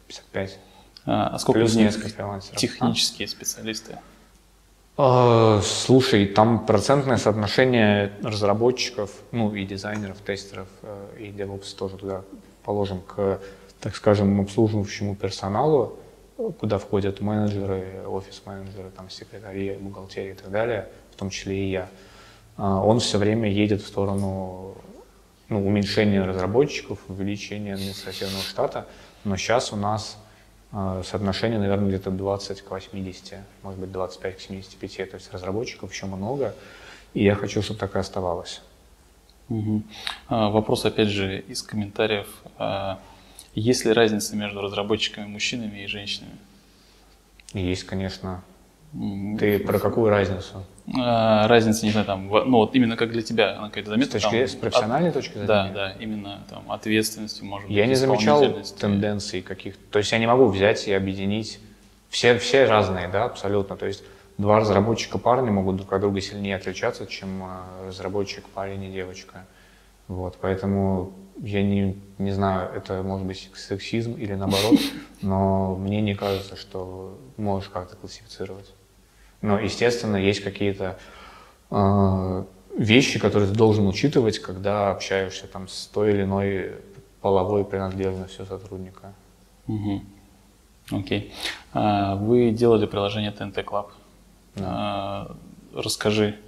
[0.08, 0.60] 55.
[1.06, 3.30] А, а сколько Плюс из них технические а?
[3.30, 4.00] специалисты?
[4.96, 12.22] А, слушай, там процентное соотношение разработчиков, ну и дизайнеров, тестеров, э, и DevOps тоже туда
[12.64, 13.40] положим к,
[13.80, 16.00] так скажем, обслуживающему персоналу
[16.60, 21.90] куда входят менеджеры, офис-менеджеры, там, секретари, бухгалтерии и так далее, в том числе и я,
[22.58, 24.76] а, он все время едет в сторону
[25.50, 28.88] ну, уменьшения разработчиков, увеличения административного штата,
[29.24, 30.18] но сейчас у нас
[31.04, 36.08] соотношение, наверное, где-то 20 к 80, может быть, 25 к 75, то есть разработчиков еще
[36.08, 36.56] много,
[37.14, 38.62] и я хочу, чтобы так и оставалось.
[39.50, 39.84] Угу.
[40.30, 42.28] А, вопрос, опять же, из комментариев.
[42.58, 43.00] А,
[43.54, 46.38] есть ли разница между разработчиками мужчинами и женщинами?
[47.54, 48.44] Есть, конечно.
[49.40, 50.64] Ты про какую разницу?
[51.00, 54.20] А, разница, не знаю, там, ну вот именно как для тебя, она какая-то заметна.
[54.20, 55.48] С, точки, там, с профессиональной от, точки зрения?
[55.48, 58.46] Да, да, именно там ответственностью, может быть, Я не замечал
[58.80, 61.60] тенденций каких То есть я не могу взять и объединить.
[62.10, 63.76] Все, все разные, да, абсолютно.
[63.78, 64.04] То есть
[64.38, 69.46] два разработчика парня могут друг от друга сильнее отличаться, чем а, разработчик парень и девочка.
[70.08, 74.80] Вот, поэтому я не, не знаю, это может быть сексизм или наоборот,
[75.22, 78.74] но мне не кажется, что можешь как-то классифицировать.
[79.44, 80.98] Но, естественно, есть какие-то
[81.70, 82.44] э,
[82.78, 86.72] вещи, которые ты должен учитывать, когда общаешься там с той или иной
[87.20, 89.14] половой принадлежностью сотрудника.
[89.68, 90.02] Угу.
[90.92, 91.34] Окей.
[91.74, 93.88] А, вы делали приложение TNT Club.
[94.56, 94.66] Да.
[94.66, 95.36] А,
[95.76, 96.40] расскажи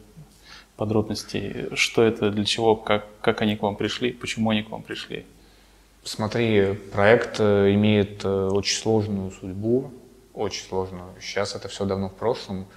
[0.77, 4.83] подробностей, что это, для чего, как, как они к вам пришли, почему они к вам
[4.83, 5.25] пришли?
[6.05, 9.91] Смотри, проект э, имеет э, очень сложную судьбу,
[10.33, 11.09] очень сложную.
[11.19, 12.67] Сейчас это все давно в прошлом,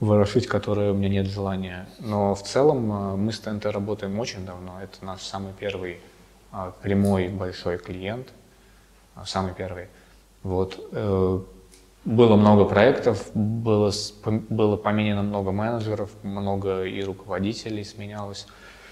[0.00, 1.86] ворошить которое у меня нет желания.
[1.98, 4.80] Но в целом э, мы с ТНТ работаем очень давно.
[4.82, 6.00] Это наш самый первый
[6.52, 8.28] а, прямой большой клиент,
[9.14, 9.88] а, самый первый.
[10.42, 10.78] Вот.
[12.04, 13.90] Было много проектов, было,
[14.50, 18.46] было поменено много менеджеров, много и руководителей сменялось.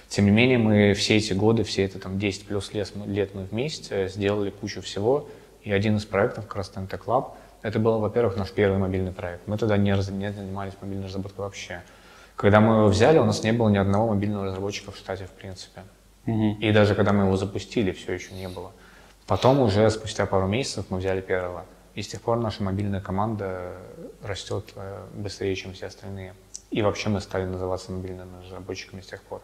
[0.09, 3.43] Тем не менее, мы все эти годы, все это там 10 плюс лет, лет мы
[3.45, 5.29] вместе сделали кучу всего.
[5.62, 9.46] И один из проектов, как раз TNT Club, это был, во-первых, наш первый мобильный проект.
[9.46, 11.83] Мы тогда не, не занимались мобильной разработкой вообще.
[12.37, 15.31] Когда мы его взяли, у нас не было ни одного мобильного разработчика в штате, в
[15.31, 15.83] принципе.
[16.27, 16.59] Mm-hmm.
[16.61, 18.72] И даже когда мы его запустили, все еще не было.
[19.27, 21.64] Потом уже спустя пару месяцев мы взяли первого.
[21.94, 23.75] И с тех пор наша мобильная команда
[24.22, 26.35] растет э, быстрее, чем все остальные.
[26.70, 29.42] И вообще мы стали называться мобильными разработчиками с тех пор.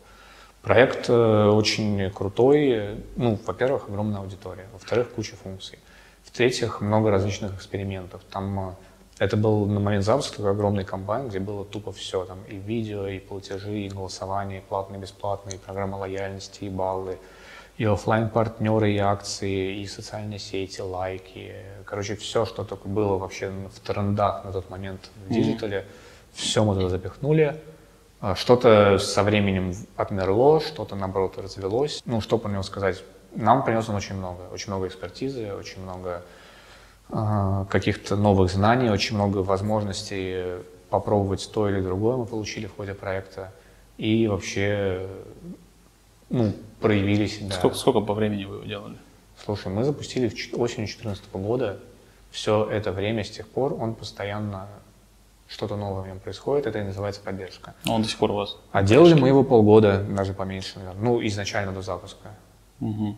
[0.62, 3.04] Проект э, очень крутой.
[3.16, 4.66] Ну, во-первых, огромная аудитория.
[4.72, 5.78] Во-вторых, куча функций.
[6.38, 8.22] В-третьих, много различных экспериментов.
[8.30, 8.72] Там э,
[9.18, 12.24] это был на момент запуска огромный комбайн, где было тупо все.
[12.26, 17.18] Там и видео, и платежи, и голосование, и платные, бесплатные, и программа лояльности, и баллы–
[17.76, 21.56] и офлайн партнеры и акции, и социальные сети, лайки.
[21.84, 26.34] Короче, все, что только было вообще в трендах на тот момент в digital е, mm-hmm.
[26.34, 27.60] все мы туда запихнули.
[28.20, 32.00] А, что-то со временем отмерло, что-то, наоборот, развелось.
[32.04, 33.02] Ну, что про него сказать?
[33.34, 34.42] Нам принес он очень много.
[34.52, 36.22] Очень много экспертизы, очень много
[37.10, 42.94] э, каких-то новых знаний, очень много возможностей попробовать то или другое мы получили в ходе
[42.94, 43.52] проекта.
[43.98, 45.08] И вообще,
[46.30, 47.52] ну, проявили себя.
[47.52, 48.96] Сколько, сколько по времени вы его делали?
[49.44, 51.80] Слушай, мы запустили в осенью 2014 года,
[52.30, 54.68] все это время с тех пор он постоянно
[55.48, 57.74] что-то новое в нем происходит, это и называется поддержка.
[57.86, 58.56] Он до сих пор у вас?
[58.70, 61.02] А делали мы его полгода, даже поменьше, наверное.
[61.02, 62.30] ну, изначально до запуска.
[62.80, 63.16] Угу.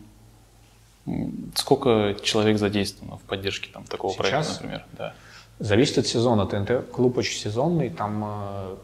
[1.55, 4.29] Сколько человек задействовано в поддержке там, такого Сейчас?
[4.29, 4.85] проекта, например?
[4.97, 5.13] Да.
[5.59, 6.45] Зависит от сезона.
[6.45, 8.75] ТНТ клуб очень сезонный, там э,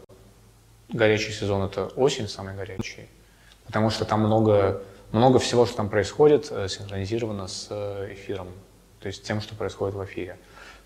[0.88, 3.08] горячий сезон это осень самый горячий,
[3.66, 8.48] потому что там много, много всего, что там происходит, э, синхронизировано с э, эфиром,
[9.00, 10.36] то есть тем, что происходит в эфире.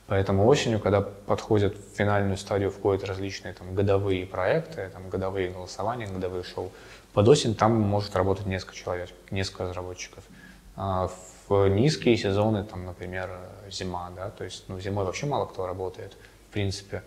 [0.06, 6.06] Поэтому осенью, когда подходят в финальную стадию, входят различные там, годовые проекты, там, годовые голосования,
[6.06, 6.70] годовые шоу,
[7.12, 10.24] под осень там может работать несколько человек, несколько разработчиков.
[10.76, 11.10] А
[11.48, 13.30] в низкие сезоны, там, например,
[13.70, 16.16] зима, да, то есть ну, зимой вообще мало кто работает,
[16.48, 17.02] в принципе.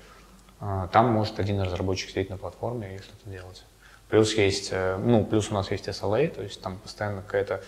[0.59, 3.65] А там может один разработчик сидеть на платформе и что-то делать.
[4.09, 7.61] Плюс есть, э, ну, плюс у нас есть SLA, то есть там постоянно какая-то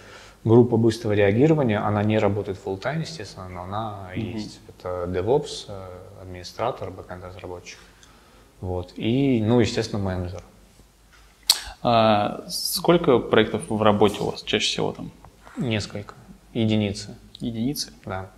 [0.44, 4.20] группа быстрого реагирования, она не работает full time, естественно, но она mm-hmm.
[4.20, 4.60] есть.
[4.70, 7.80] Это DevOps, э, администратор, бэкэнд разработчик.
[8.62, 8.94] Вот.
[8.96, 10.44] И, ну, естественно, менеджер.
[11.84, 15.12] А сколько проектов в работе у вас чаще всего там?
[15.58, 16.16] Несколько.
[16.54, 17.16] Единицы.
[17.40, 17.94] Единицы?
[18.06, 18.30] Да.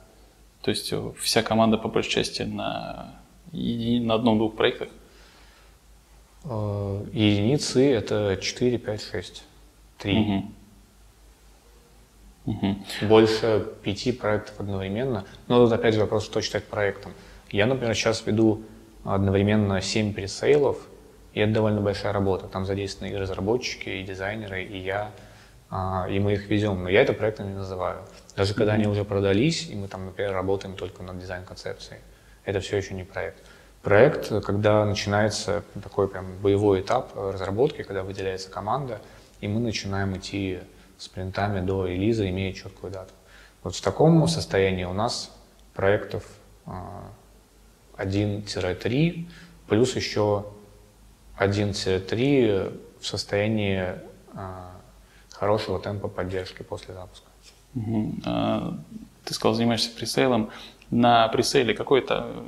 [0.62, 3.16] То есть э, вся команда по большей части на,
[3.52, 4.90] на одном-двух проектах?
[6.44, 9.44] Э, единицы это 4, 5, 6.
[10.00, 10.18] 3.
[10.20, 10.52] Угу.
[12.46, 12.76] Угу.
[13.08, 15.26] Больше пяти проектов одновременно.
[15.48, 17.14] Но тут опять же вопрос, что считать проектом.
[17.52, 18.64] Я, например, сейчас веду
[19.04, 20.78] одновременно 7 пресейлов,
[21.34, 22.48] и это довольно большая работа.
[22.48, 25.12] Там задействованы и разработчики, и дизайнеры, и я,
[25.70, 26.84] а, и мы их везем.
[26.84, 28.00] Но я это проектом не называю.
[28.36, 32.00] Даже когда они уже продались, и мы там, например, работаем только над дизайн-концепцией,
[32.46, 33.44] это все еще не проект.
[33.84, 39.00] Проект, когда начинается такой прям боевой этап разработки, когда выделяется команда,
[39.40, 40.60] и мы начинаем идти
[40.98, 43.14] спринтами до релиза, имея четкую дату.
[43.64, 45.32] Вот в таком состоянии у нас
[45.74, 46.26] проектов
[46.66, 46.68] 1-3,
[47.98, 50.46] а, плюс еще
[51.40, 53.96] 1-3 в состоянии
[54.34, 54.72] а,
[55.32, 57.28] хорошего темпа поддержки после запуска.
[57.76, 58.16] Угу.
[59.26, 60.50] Ты сказал, занимаешься presale ом.
[60.90, 62.44] На presale е какой-то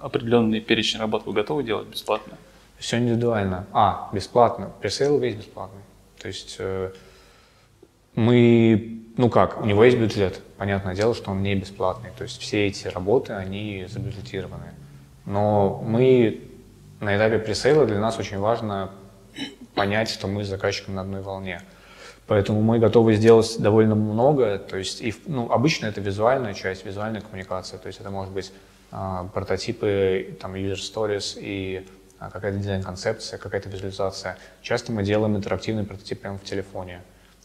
[0.00, 2.34] определенный перечень работ вы готовы делать бесплатно?
[2.78, 3.66] Все индивидуально.
[3.72, 4.70] А, бесплатно.
[4.80, 5.82] Presale весь бесплатный.
[6.20, 6.92] То есть э,
[8.14, 10.40] мы, ну как, у него есть бюджет.
[10.58, 12.10] Понятное дело, что он не бесплатный.
[12.16, 14.74] То есть все эти работы, они забюджетированы.
[15.24, 16.40] Но мы
[17.00, 18.90] на этапе пресейла для нас очень важно
[19.74, 21.62] понять, что мы с заказчиком на одной волне.
[22.26, 24.58] Поэтому мы готовы сделать довольно много.
[24.58, 27.78] То есть, и, ну, обычно это визуальная часть, визуальная коммуникация.
[27.78, 28.52] То есть это может быть
[28.90, 31.86] а, прототипы, там, user stories и
[32.18, 34.36] а, какая-то дизайн-концепция, какая-то визуализация.
[34.60, 37.02] Часто мы делаем интерактивный прототип прямо в телефоне.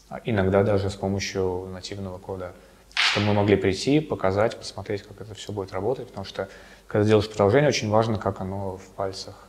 [0.10, 2.52] А иногда даже с помощью нативного кода,
[2.94, 6.50] чтобы мы могли прийти, показать, посмотреть, как это все будет работать, потому что
[6.88, 9.43] когда делаешь приложение, очень важно, как оно в пальцах.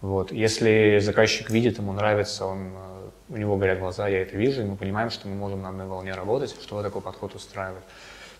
[0.00, 0.32] Вот.
[0.32, 4.64] Если заказчик видит, ему нравится, он, э, у него горят глаза, я это вижу, и
[4.64, 7.82] мы понимаем, что мы можем на одной волне работать, что такой подход устраивает,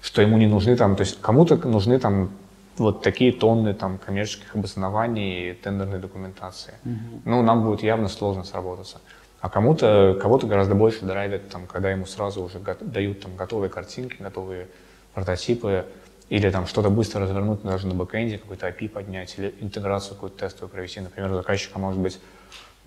[0.01, 2.31] что ему не нужны там, то есть кому-то нужны там
[2.79, 6.73] вот такие тонны там коммерческих обоснований и тендерной документации.
[6.85, 7.20] Mm-hmm.
[7.27, 9.01] Ну, нам будет явно сложно сработаться.
[9.40, 13.70] А кому-то, кого-то гораздо больше драйвит, там, когда ему сразу уже го- дают там, готовые
[13.70, 14.68] картинки, готовые
[15.14, 15.85] прототипы,
[16.31, 20.71] или там что-то быстро развернуть даже на бэкэнде, какой-то API поднять, или интеграцию какую-то тестовую
[20.71, 21.01] провести.
[21.01, 22.21] Например, у заказчика может быть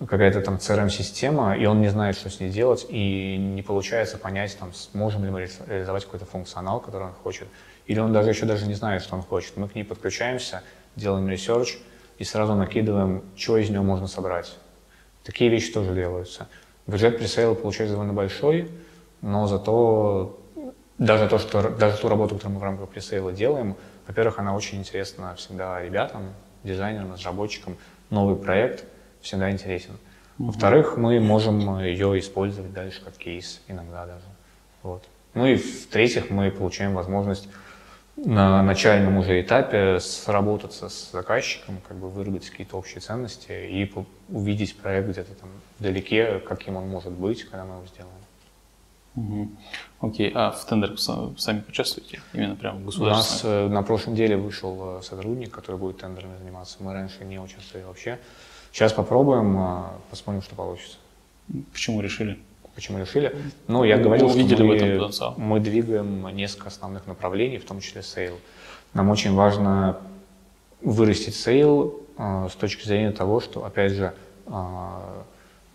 [0.00, 4.56] какая-то там CRM-система, и он не знает, что с ней делать, и не получается понять,
[4.58, 7.46] там, сможем ли мы реализовать какой-то функционал, который он хочет.
[7.86, 9.56] Или он даже еще даже не знает, что он хочет.
[9.58, 10.62] Мы к ней подключаемся,
[10.96, 11.76] делаем research
[12.18, 14.56] и сразу накидываем, что из него можно собрать.
[15.22, 16.48] Такие вещи тоже делаются.
[16.86, 18.70] Бюджет presale а получается довольно большой,
[19.20, 20.38] но зато
[20.98, 23.76] даже, то, что, даже ту работу, которую мы в рамках presale а делаем,
[24.06, 27.76] во-первых, она очень интересна всегда ребятам, дизайнерам, разработчикам.
[28.10, 28.84] Новый проект
[29.20, 29.98] всегда интересен.
[30.38, 34.24] Во-вторых, мы можем ее использовать дальше как кейс, иногда даже.
[34.82, 35.04] Вот.
[35.34, 37.48] Ну и в-третьих, мы получаем возможность
[38.16, 43.92] на начальном уже этапе сработаться с заказчиком, как бы выработать какие-то общие ценности и
[44.28, 48.14] увидеть проект где-то там вдалеке, каким он может быть, когда мы его сделаем.
[49.16, 49.48] Угу.
[50.00, 52.20] Окей, а в тендерах сами участвуете?
[52.32, 53.66] Именно прям государственные?
[53.66, 56.78] У нас э, на прошлом деле вышел э, сотрудник, который будет тендерами заниматься.
[56.80, 58.18] Мы раньше не участвовали вообще.
[58.72, 60.96] Сейчас попробуем, э, посмотрим, что получится.
[61.72, 62.38] Почему решили?
[62.74, 63.36] Почему решили?
[63.68, 68.36] Ну, я говорил, что мы, мы двигаем несколько основных направлений, в том числе sale.
[68.94, 70.00] Нам очень важно
[70.80, 74.12] вырастить sale э, с точки зрения того, что, опять же,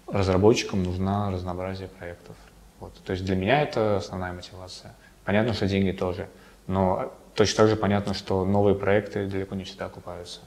[0.05, 2.35] разработчикам нужна разнообразие проектов.
[2.79, 2.93] Вот.
[3.03, 4.93] То есть для меня это основная мотивация.
[5.25, 6.27] Понятно, что деньги тоже.
[6.67, 10.41] Но точно так же понятно, что новые проекты далеко не всегда окупаются.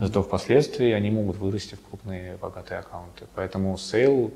[0.00, 3.26] Зато впоследствии они могут вырасти в крупные богатые аккаунты.
[3.34, 4.32] Поэтому sale,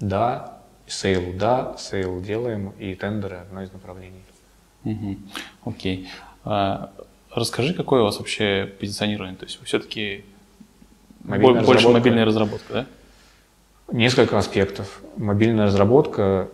[0.00, 4.22] да, sale, да, sale делаем, и тендеры– одно из направлений.
[5.64, 6.08] Окей.
[6.44, 6.90] А,
[7.30, 9.36] расскажи, какое у вас вообще позиционирование?
[9.36, 10.24] То есть вы все-таки
[11.20, 11.90] больше разработка.
[11.90, 12.86] мобильная разработка, да?
[13.92, 15.02] Несколько аспектов.
[15.16, 16.48] Мобильная разработка,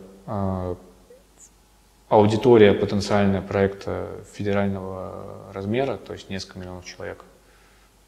[2.09, 7.25] аудитория потенциальная проекта федерального размера, то есть несколько миллионов человек.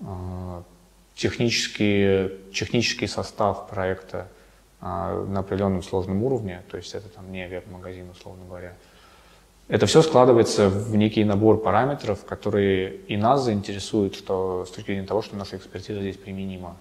[0.01, 0.63] А,
[1.15, 4.29] технический, технический состав проекта
[4.81, 8.75] а, на определенном сложном уровне, то есть это там не веб-магазин, условно говоря.
[9.69, 15.07] Это все складывается в некий набор параметров, которые и нас заинтересуют что, с точки зрения
[15.07, 16.77] того, что наша экспертиза здесь применима.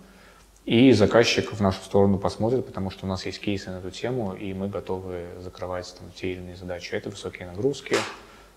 [0.66, 4.34] И заказчик в нашу сторону посмотрит, потому что у нас есть кейсы на эту тему,
[4.34, 6.96] и мы готовы закрывать там, те или иные задачи.
[6.96, 7.96] Это высокие нагрузки,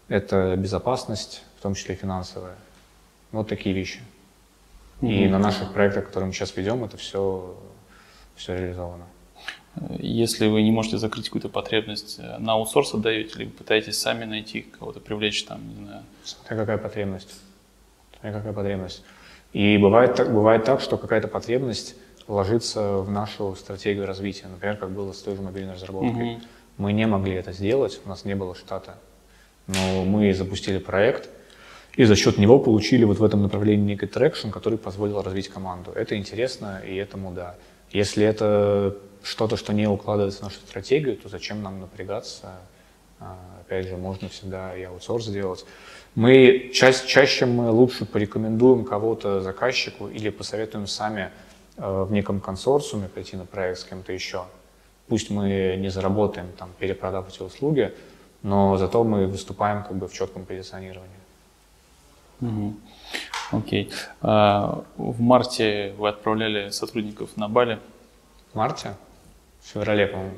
[0.09, 2.57] это безопасность, в том числе финансовая.
[3.31, 4.01] Вот такие вещи.
[5.03, 5.13] Mm-hmm.
[5.13, 7.55] И на наших проектах, которые мы сейчас ведем, это все,
[8.37, 9.05] все реализовано.
[9.99, 14.63] Если вы не можете закрыть какую-то потребность, э, на аутсорс отдаете, либо пытаетесь сами найти
[14.63, 16.03] кого-то, привлечь там, не знаю.
[16.25, 17.35] Смотря какая потребность.
[18.13, 19.05] Смотря какая потребность.
[19.53, 21.96] И бывает так, бывает так, что какая-то потребность
[22.26, 24.46] ложится в нашу стратегию развития.
[24.49, 26.34] Например, как было с той же мобильной разработкой.
[26.34, 26.42] Угу.
[26.76, 28.94] Мы не могли это сделать, у нас не было штата.
[29.66, 31.28] Но мы запустили проект,
[31.96, 35.90] и за счет него получили вот в этом направлении некий traction, который позволил развить команду.
[35.92, 37.57] Это интересно, и этому да.
[37.90, 42.53] Если это что-то, что не укладывается в нашу стратегию, то зачем нам напрягаться?
[43.18, 45.64] А, опять же, можно всегда и аутсорс сделать.
[46.19, 51.31] Мы ча чаще мы лучше порекомендуем кого-то заказчику или посоветуем сами
[51.77, 54.43] э, в неком консорциуме пойти на проект с кем-то еще.
[55.07, 57.95] Пусть мы не заработаем, там, перепродав эти услуги,
[58.43, 61.21] но зато мы выступаем как бы в четком позиционировании.
[62.41, 62.75] Угу.
[63.53, 63.89] Окей.
[64.21, 67.79] А, в марте вы отправляли сотрудников на Бали.
[68.53, 68.97] В марте?
[69.61, 70.35] В феврале, по-моему.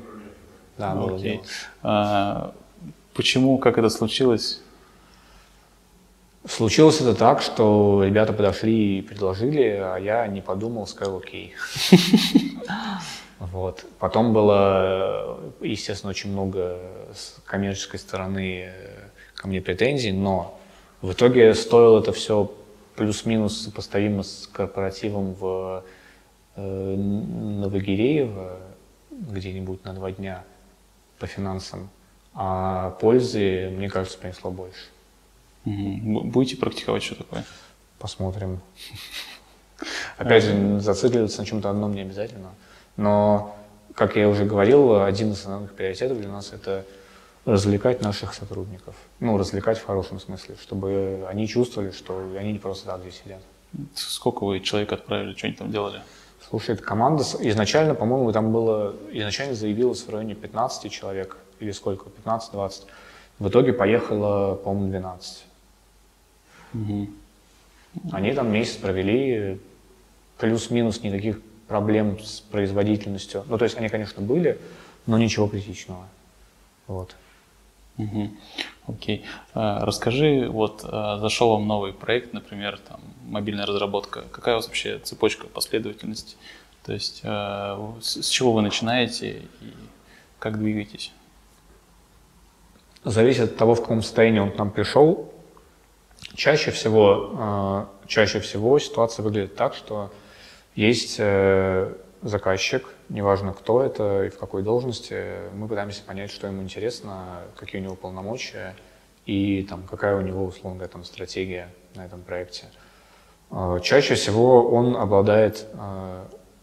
[0.77, 1.37] Да, было Окей.
[1.37, 1.43] дело.
[1.81, 2.53] А,
[3.15, 4.61] почему, как это случилось?
[6.47, 11.53] Случилось это так, что ребята подошли и предложили, а я не подумал, сказал окей.
[13.51, 13.85] Вот.
[13.97, 16.77] Потом было, естественно, очень много
[17.11, 18.71] с коммерческой стороны э,
[19.33, 20.59] ко мне претензий, но
[21.01, 22.51] в итоге стоило это все
[22.95, 25.83] плюс-минус сопоставимо с корпоративом в
[26.55, 28.59] э, Новогиреево,
[29.09, 30.43] где-нибудь на два дня
[31.17, 31.89] по финансам,
[32.35, 34.85] а пользы, мне кажется, принесло больше.
[35.65, 36.21] Угу.
[36.25, 37.45] Будете практиковать что такое?
[37.99, 38.59] Посмотрим.
[40.17, 42.49] Опять же, зацикливаться на чем-то одном не обязательно.
[42.97, 43.55] Но,
[43.95, 46.85] как я уже говорил, один из основных приоритетов для нас– это
[47.45, 48.95] развлекать наших сотрудников.
[49.19, 53.41] Ну, развлекать в хорошем смысле, чтобы они чувствовали, что они не просто так здесь сидят.
[53.95, 56.01] Сколько вы человек отправили, что они там делали?
[56.49, 62.09] Слушай, эта команда изначально, по-моему, там было, изначально заявилось в районе 15 человек, или сколько,
[62.25, 62.83] 15-20.
[63.39, 65.45] В итоге поехало, по-моему, 12.
[66.73, 67.09] Угу.
[68.11, 69.59] Они там месяц провели,
[70.37, 73.45] плюс-минус никаких проблем с производительностью.
[73.47, 74.59] Ну, то есть они, конечно, были,
[75.05, 76.07] но ничего критичного.
[76.87, 77.15] Вот.
[77.97, 78.29] Угу.
[78.87, 79.23] Окей.
[79.53, 84.23] А, расскажи, вот а, зашел вам новый проект, например, там мобильная разработка.
[84.31, 86.35] Какая у вас вообще цепочка последовательности?
[86.83, 89.73] То есть а, с, с чего вы начинаете и
[90.39, 91.11] как двигаетесь?
[93.03, 95.30] Зависит от того, в каком состоянии он к нам пришел.
[96.35, 100.11] Чаще всего, э, чаще всего ситуация выглядит так, что
[100.75, 106.61] есть э, заказчик, неважно кто это и в какой должности, мы пытаемся понять, что ему
[106.61, 108.75] интересно, какие у него полномочия
[109.25, 112.65] и там, какая у него, условно говоря, там, стратегия на этом проекте.
[113.51, 115.67] Э, чаще всего он обладает,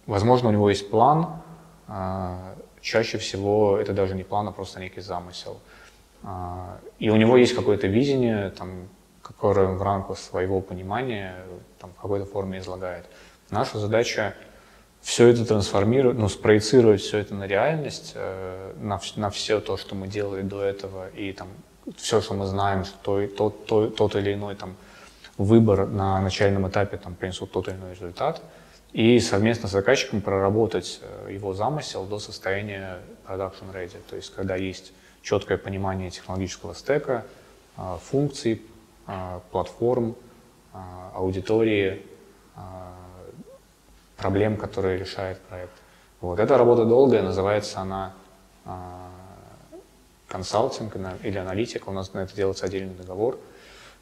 [0.06, 1.42] возможно, у него есть план,
[2.80, 5.60] чаще всего это даже не план, а просто некий замысел.
[6.98, 8.88] И у него есть какое-то видение, там,
[9.28, 11.36] которое он в рамках своего понимания
[11.78, 13.04] там, в какой-то форме излагает.
[13.50, 14.34] Наша задача
[15.00, 19.94] все это трансформировать, ну, спроецировать все это на реальность, э, на, на все то, что
[19.94, 21.48] мы делали до этого, и там
[21.96, 24.76] все, что мы знаем, что тот, тот, тот или иной там,
[25.36, 28.42] выбор на начальном этапе там, принесут тот или иной результат,
[28.92, 34.56] и совместно с заказчиком проработать э, его замысел до состояния production ready, то есть когда
[34.56, 37.24] есть четкое понимание технологического стека,
[37.76, 38.62] э, функций,
[39.50, 40.14] платформ,
[40.72, 42.02] а, аудитории,
[42.54, 42.92] а,
[44.16, 45.72] проблем, которые решает проект.
[46.20, 46.38] Вот.
[46.38, 48.12] Эта работа долгая, называется она
[50.28, 51.88] консалтинг или аналитика.
[51.88, 53.38] У нас на это делается отдельный договор.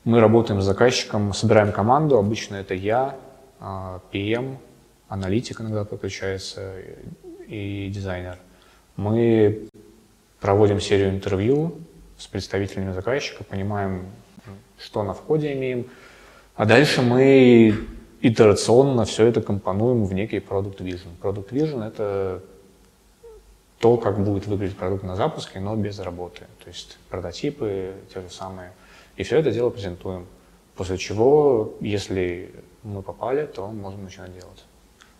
[0.03, 3.17] Мы работаем с заказчиком, собираем команду, обычно это я,
[3.61, 4.57] PM,
[5.09, 6.73] аналитик иногда подключается
[7.47, 8.39] и дизайнер.
[8.97, 9.69] Мы
[10.41, 11.79] проводим серию интервью
[12.19, 14.07] с представителями заказчика, понимаем,
[14.79, 15.87] что на входе имеем,
[16.55, 17.75] а дальше мы
[18.21, 21.09] итерационно все это компонуем в некий Product Vision.
[21.21, 22.43] Product Vision— это
[23.79, 26.41] то, как будет выглядеть продукт на запуске, но без работы.
[26.65, 28.73] То есть прототипы те же самые.
[29.17, 30.27] И все это дело презентуем.
[30.77, 34.65] После чего, если мы попали, то можем начинать делать.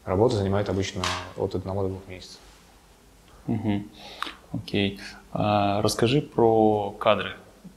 [0.05, 1.03] Работа занимает обычно
[1.37, 2.39] от одного до двух месяцев.
[3.47, 3.83] Угу.
[4.53, 5.01] Окей.
[5.33, 7.37] А, расскажи про кадры.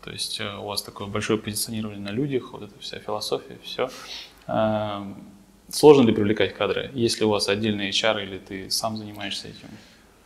[0.10, 3.92] То есть э, у вас такое большое позиционирование на людях, вот эта вся философия, все.
[4.48, 5.06] А,
[5.70, 6.90] сложно ли привлекать кадры?
[6.96, 9.70] Есть ли у вас отдельные HR или ты сам занимаешься этим?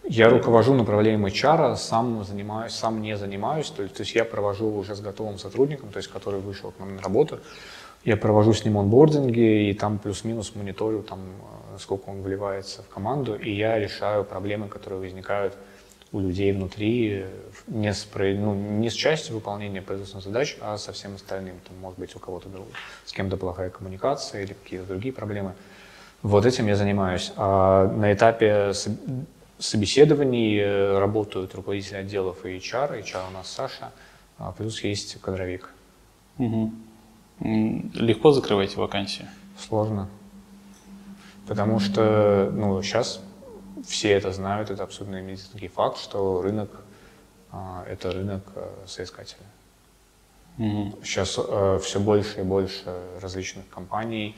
[0.07, 4.73] Я руковожу направлением HR, сам занимаюсь, сам не занимаюсь, то есть, то есть я провожу
[4.73, 7.41] уже с готовым сотрудником, то есть который вышел к нам на работу,
[8.05, 11.19] я провожу с ним онбординги, и там плюс-минус мониторю, там,
[11.73, 15.57] э, сколько он вливается в команду, и я решаю проблемы, которые возникают
[16.13, 17.25] у людей внутри,
[17.67, 21.55] не с, ну, не с частью выполнения производственных задач, а со всем остальным.
[21.67, 22.47] Там, может быть, у кого-то
[23.03, 25.53] с кем-то плохая коммуникация или какие-то другие проблемы.
[26.21, 27.33] Вот этим я занимаюсь.
[27.35, 28.73] А на этапе
[29.57, 33.91] собеседований э, работают руководители отделов и HR, HR у нас Саша,
[34.37, 35.69] а плюс есть кадровик.
[36.37, 36.71] Угу.
[37.39, 39.25] Легко закрываете вакансии?
[39.57, 40.09] Сложно.
[41.47, 43.19] Потому что ну, сейчас
[43.85, 46.69] все это знают, это абсолютно медицинский факт, что рынок
[47.51, 49.45] а, это рынок а, соискателя.
[50.57, 50.99] Угу.
[51.03, 52.83] Сейчас а, все больше и больше
[53.21, 54.35] различных компаний,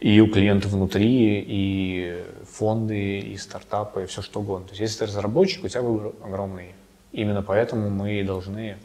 [0.00, 4.66] и у клиентов внутри, и фонды, и стартапы, и все что угодно.
[4.66, 6.74] То есть если ты разработчик, у тебя выбор огромный.
[7.12, 8.76] Именно поэтому мы должны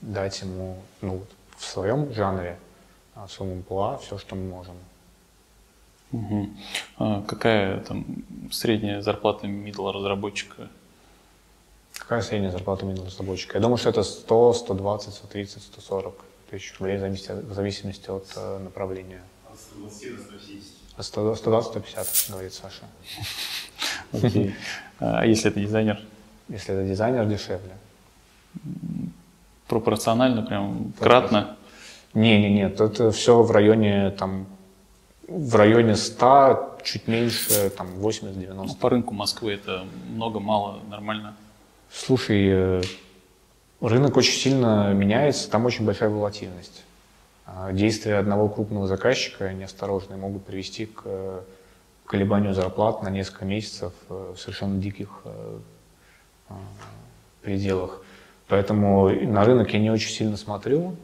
[0.00, 1.22] дать ему ну,
[1.56, 2.58] в своем жанре,
[3.16, 4.76] в своем амплуа все, что мы можем.
[6.12, 6.50] Угу.
[6.98, 8.04] А какая там
[8.50, 10.68] средняя зарплата middle разработчика?
[11.94, 13.58] Какая средняя зарплата middle разработчика?
[13.58, 19.22] Я думаю, что это 100, 120, 130, 140 тысяч рублей в зависимости от э, направления.
[20.98, 21.92] 120 до 150.
[21.96, 22.82] 120-150, говорит Саша.
[24.26, 24.54] Окей.
[24.98, 26.00] А если это дизайнер?
[26.48, 27.72] Если это дизайнер, дешевле.
[29.66, 31.56] Пропорционально, прям кратно?
[32.12, 34.46] Не-не-не, это все в районе, там,
[35.28, 38.52] в районе 100, чуть меньше, там, 80-90.
[38.54, 41.36] Ну, по рынку Москвы это много, мало, нормально?
[41.90, 42.82] Слушай, э,
[43.80, 46.84] рынок очень сильно меняется, там очень большая волатильность.
[47.46, 51.40] А, действия одного крупного заказчика неосторожные могут привести к э,
[52.06, 55.22] колебанию зарплат на несколько месяцев э, в совершенно диких
[56.48, 56.56] а,
[57.42, 58.02] пределах.
[58.48, 60.96] Поэтому на рынок я не очень сильно смотрю.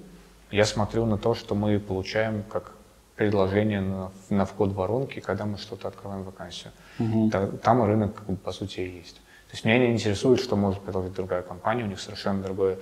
[0.50, 2.72] Я смотрю на то, что мы получаем как
[3.18, 6.72] предложение на, на вход воронки, когда мы что-то открываем вакансию.
[7.00, 7.30] Угу.
[7.62, 9.16] Там рынок, по сути, и есть.
[9.16, 12.78] То есть меня не интересует, что может предложить другая компания, у них совершенно другое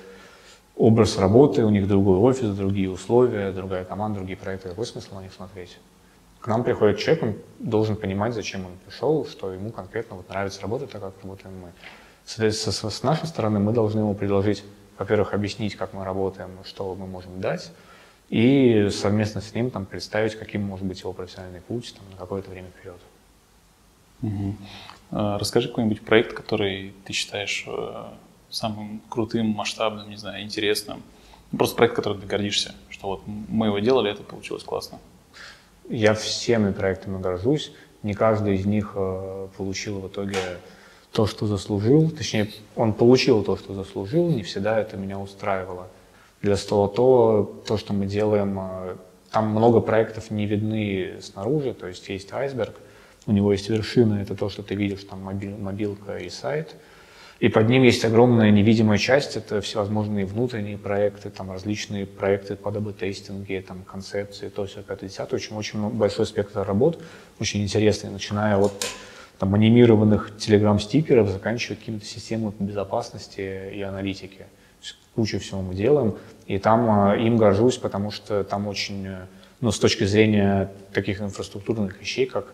[0.76, 4.68] образ работы, у них другой офис, другие условия, другая команда, другие проекты.
[4.68, 5.78] Какой смысл на них смотреть?
[6.40, 10.60] К нам приходит человек, он должен понимать, зачем он пришел, что ему конкретно вот нравится
[10.60, 11.72] работать так, как работаем мы.
[12.26, 14.64] Соответственно, с нашей стороны мы должны ему предложить,
[14.98, 17.72] во-первых, объяснить, как мы работаем, что мы можем дать,
[18.28, 22.50] и совместно с ним там, представить, каким может быть его профессиональный путь там, на какое-то
[22.50, 22.96] время вперед.
[24.22, 24.56] Угу.
[25.10, 28.04] Расскажи какой-нибудь проект, который ты считаешь э,
[28.50, 31.02] самым крутым, масштабным, не знаю, интересным.
[31.52, 34.98] Ну, просто проект, которым ты гордишься, что вот мы его делали, это получилось классно.
[35.88, 37.72] Я всеми проектами горжусь.
[38.02, 40.38] Не каждый из них э, получил в итоге
[41.12, 42.10] то, что заслужил.
[42.10, 44.28] Точнее, он получил то, что заслужил.
[44.28, 45.88] Не всегда это меня устраивало.
[46.46, 48.96] Для стола то, то, что мы делаем, э,
[49.30, 52.74] там много проектов не видны снаружи, то есть есть айсберг,
[53.26, 56.74] у него есть вершина, это то, что ты видишь, там мобиль, мобилка и сайт–
[57.38, 62.70] и под ним есть огромная невидимая часть, это всевозможные внутренние проекты, там различные проекты по
[62.70, 66.98] ДБ-тестинге, там концепции, то все, 5 10 очень, очень большой спектр работ,
[67.38, 68.72] очень интересный, начиная от
[69.38, 74.46] там, анимированных телеграм-стикеров, заканчивая какими-то системами безопасности и аналитики.
[75.14, 76.14] Кучу всего мы делаем,
[76.46, 79.26] и там э, им горжусь, потому что там очень, э,
[79.60, 82.52] ну, с точки зрения таких инфраструктурных вещей, как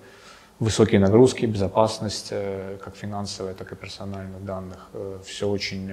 [0.60, 4.88] высокие нагрузки, безопасность, э, как финансовая, так и персональных данных.
[4.92, 5.92] Э, Все очень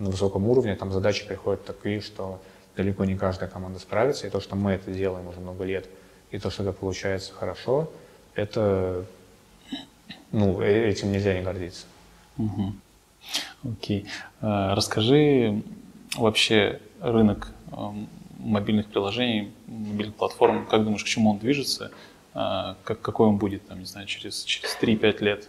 [0.00, 0.74] на высоком уровне.
[0.74, 2.40] Там задачи приходят такие, что
[2.76, 4.26] далеко не каждая команда справится.
[4.26, 5.86] И то, что мы это делаем уже много лет,
[6.32, 7.90] и то, что это получается хорошо,
[8.34, 9.04] это,
[10.32, 11.86] ну, этим нельзя не гордиться.
[12.38, 12.72] Угу.
[13.64, 14.06] Окей.
[14.40, 15.62] Расскажи
[16.16, 17.52] вообще рынок
[18.38, 20.66] мобильных приложений, мобильных платформ.
[20.66, 21.90] Как думаешь, к чему он движется?
[22.32, 25.48] А, как, какой он будет, там, не знаю, через, через 3-5 лет?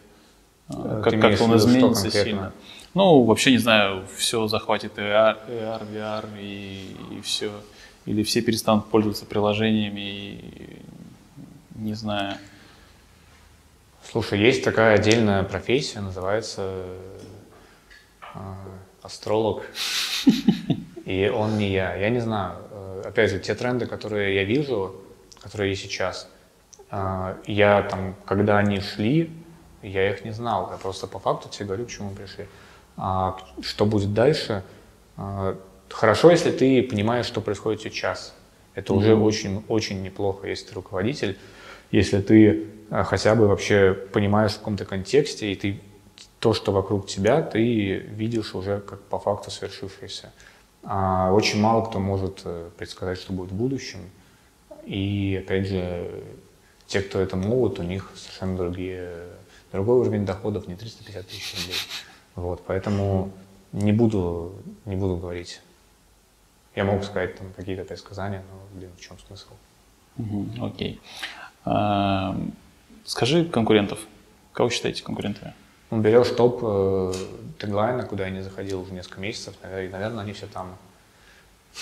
[0.67, 2.53] А, как, как он изменится сильно?
[2.93, 7.51] Ну, вообще не знаю, все захватит AR, AR VR и, и все.
[8.05, 10.81] Или все перестанут пользоваться приложениями, и,
[11.75, 12.35] не знаю.
[14.11, 17.10] Слушай, есть такая отдельная профессия, называется э,
[19.01, 19.63] астролог.
[21.05, 21.95] И он не я.
[21.95, 22.53] Я не знаю.
[22.71, 24.95] Э, опять же, те тренды, которые я вижу,
[25.41, 26.29] которые есть сейчас,
[26.91, 29.31] э, я там, когда они шли,
[29.81, 30.69] я их не знал.
[30.71, 32.45] Я просто по факту тебе говорю, к чему пришли.
[32.97, 34.63] А что будет дальше?
[35.17, 35.55] Э,
[35.89, 38.35] хорошо, если ты понимаешь, что происходит сейчас.
[38.75, 38.97] Это mm-hmm.
[38.97, 41.37] уже очень-очень неплохо, если ты руководитель
[41.91, 45.81] если ты хотя бы вообще понимаешь в каком-то контексте, и ты
[46.41, 50.31] то, что вокруг тебя, ты видишь уже как по факту свершившееся.
[50.83, 53.99] А очень мало кто может э, предсказать, что будет в будущем.
[54.83, 56.23] И, опять же,
[56.87, 59.27] те, кто это могут, у них совершенно другие,
[59.71, 61.77] другой уровень доходов, не 350 тысяч рублей.
[62.33, 63.31] Вот, поэтому
[63.71, 65.61] не буду, не буду говорить.
[66.75, 69.49] Я могу сказать там какие-то предсказания, но, блин, в чем смысл?
[70.59, 70.99] Окей.
[71.65, 72.35] А,
[73.05, 73.99] скажи конкурентов.
[74.53, 75.53] Кого считаете конкурентами?
[75.91, 77.13] Ну, берешь топ э,
[77.59, 80.77] теглайна, куда я не заходил уже несколько месяцев, и, наверное, они все там.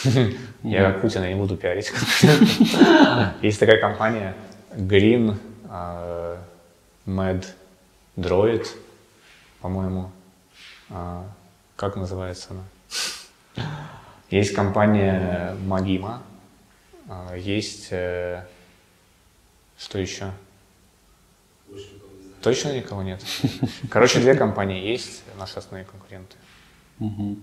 [0.64, 1.91] Я Путина не буду пиарить.
[3.41, 4.36] Есть такая компания
[4.72, 5.38] Green
[5.70, 6.38] э,
[7.05, 7.45] Med
[8.18, 8.68] Droid,
[9.62, 10.12] по-моему.
[10.89, 11.24] А,
[11.76, 13.66] как называется она?
[14.32, 16.20] Есть компания Magima,
[17.07, 18.43] а, есть э,
[19.78, 20.32] что еще?
[22.41, 23.23] Точно никого нет?
[23.89, 26.35] Короче, две компании есть, наши основные конкуренты.
[26.99, 27.37] Угу.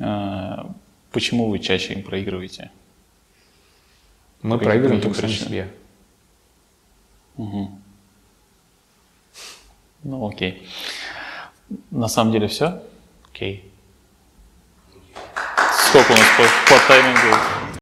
[0.00, 0.72] А,
[1.12, 2.70] почему вы чаще им проигрываете?
[4.42, 5.72] Мы Какие проигрываем только сами себе.
[7.36, 7.70] Угу.
[10.04, 10.66] Ну, окей.
[11.90, 12.82] На самом деле все?
[13.30, 13.70] Окей.
[15.88, 17.59] Сколько у нас по, по таймингу?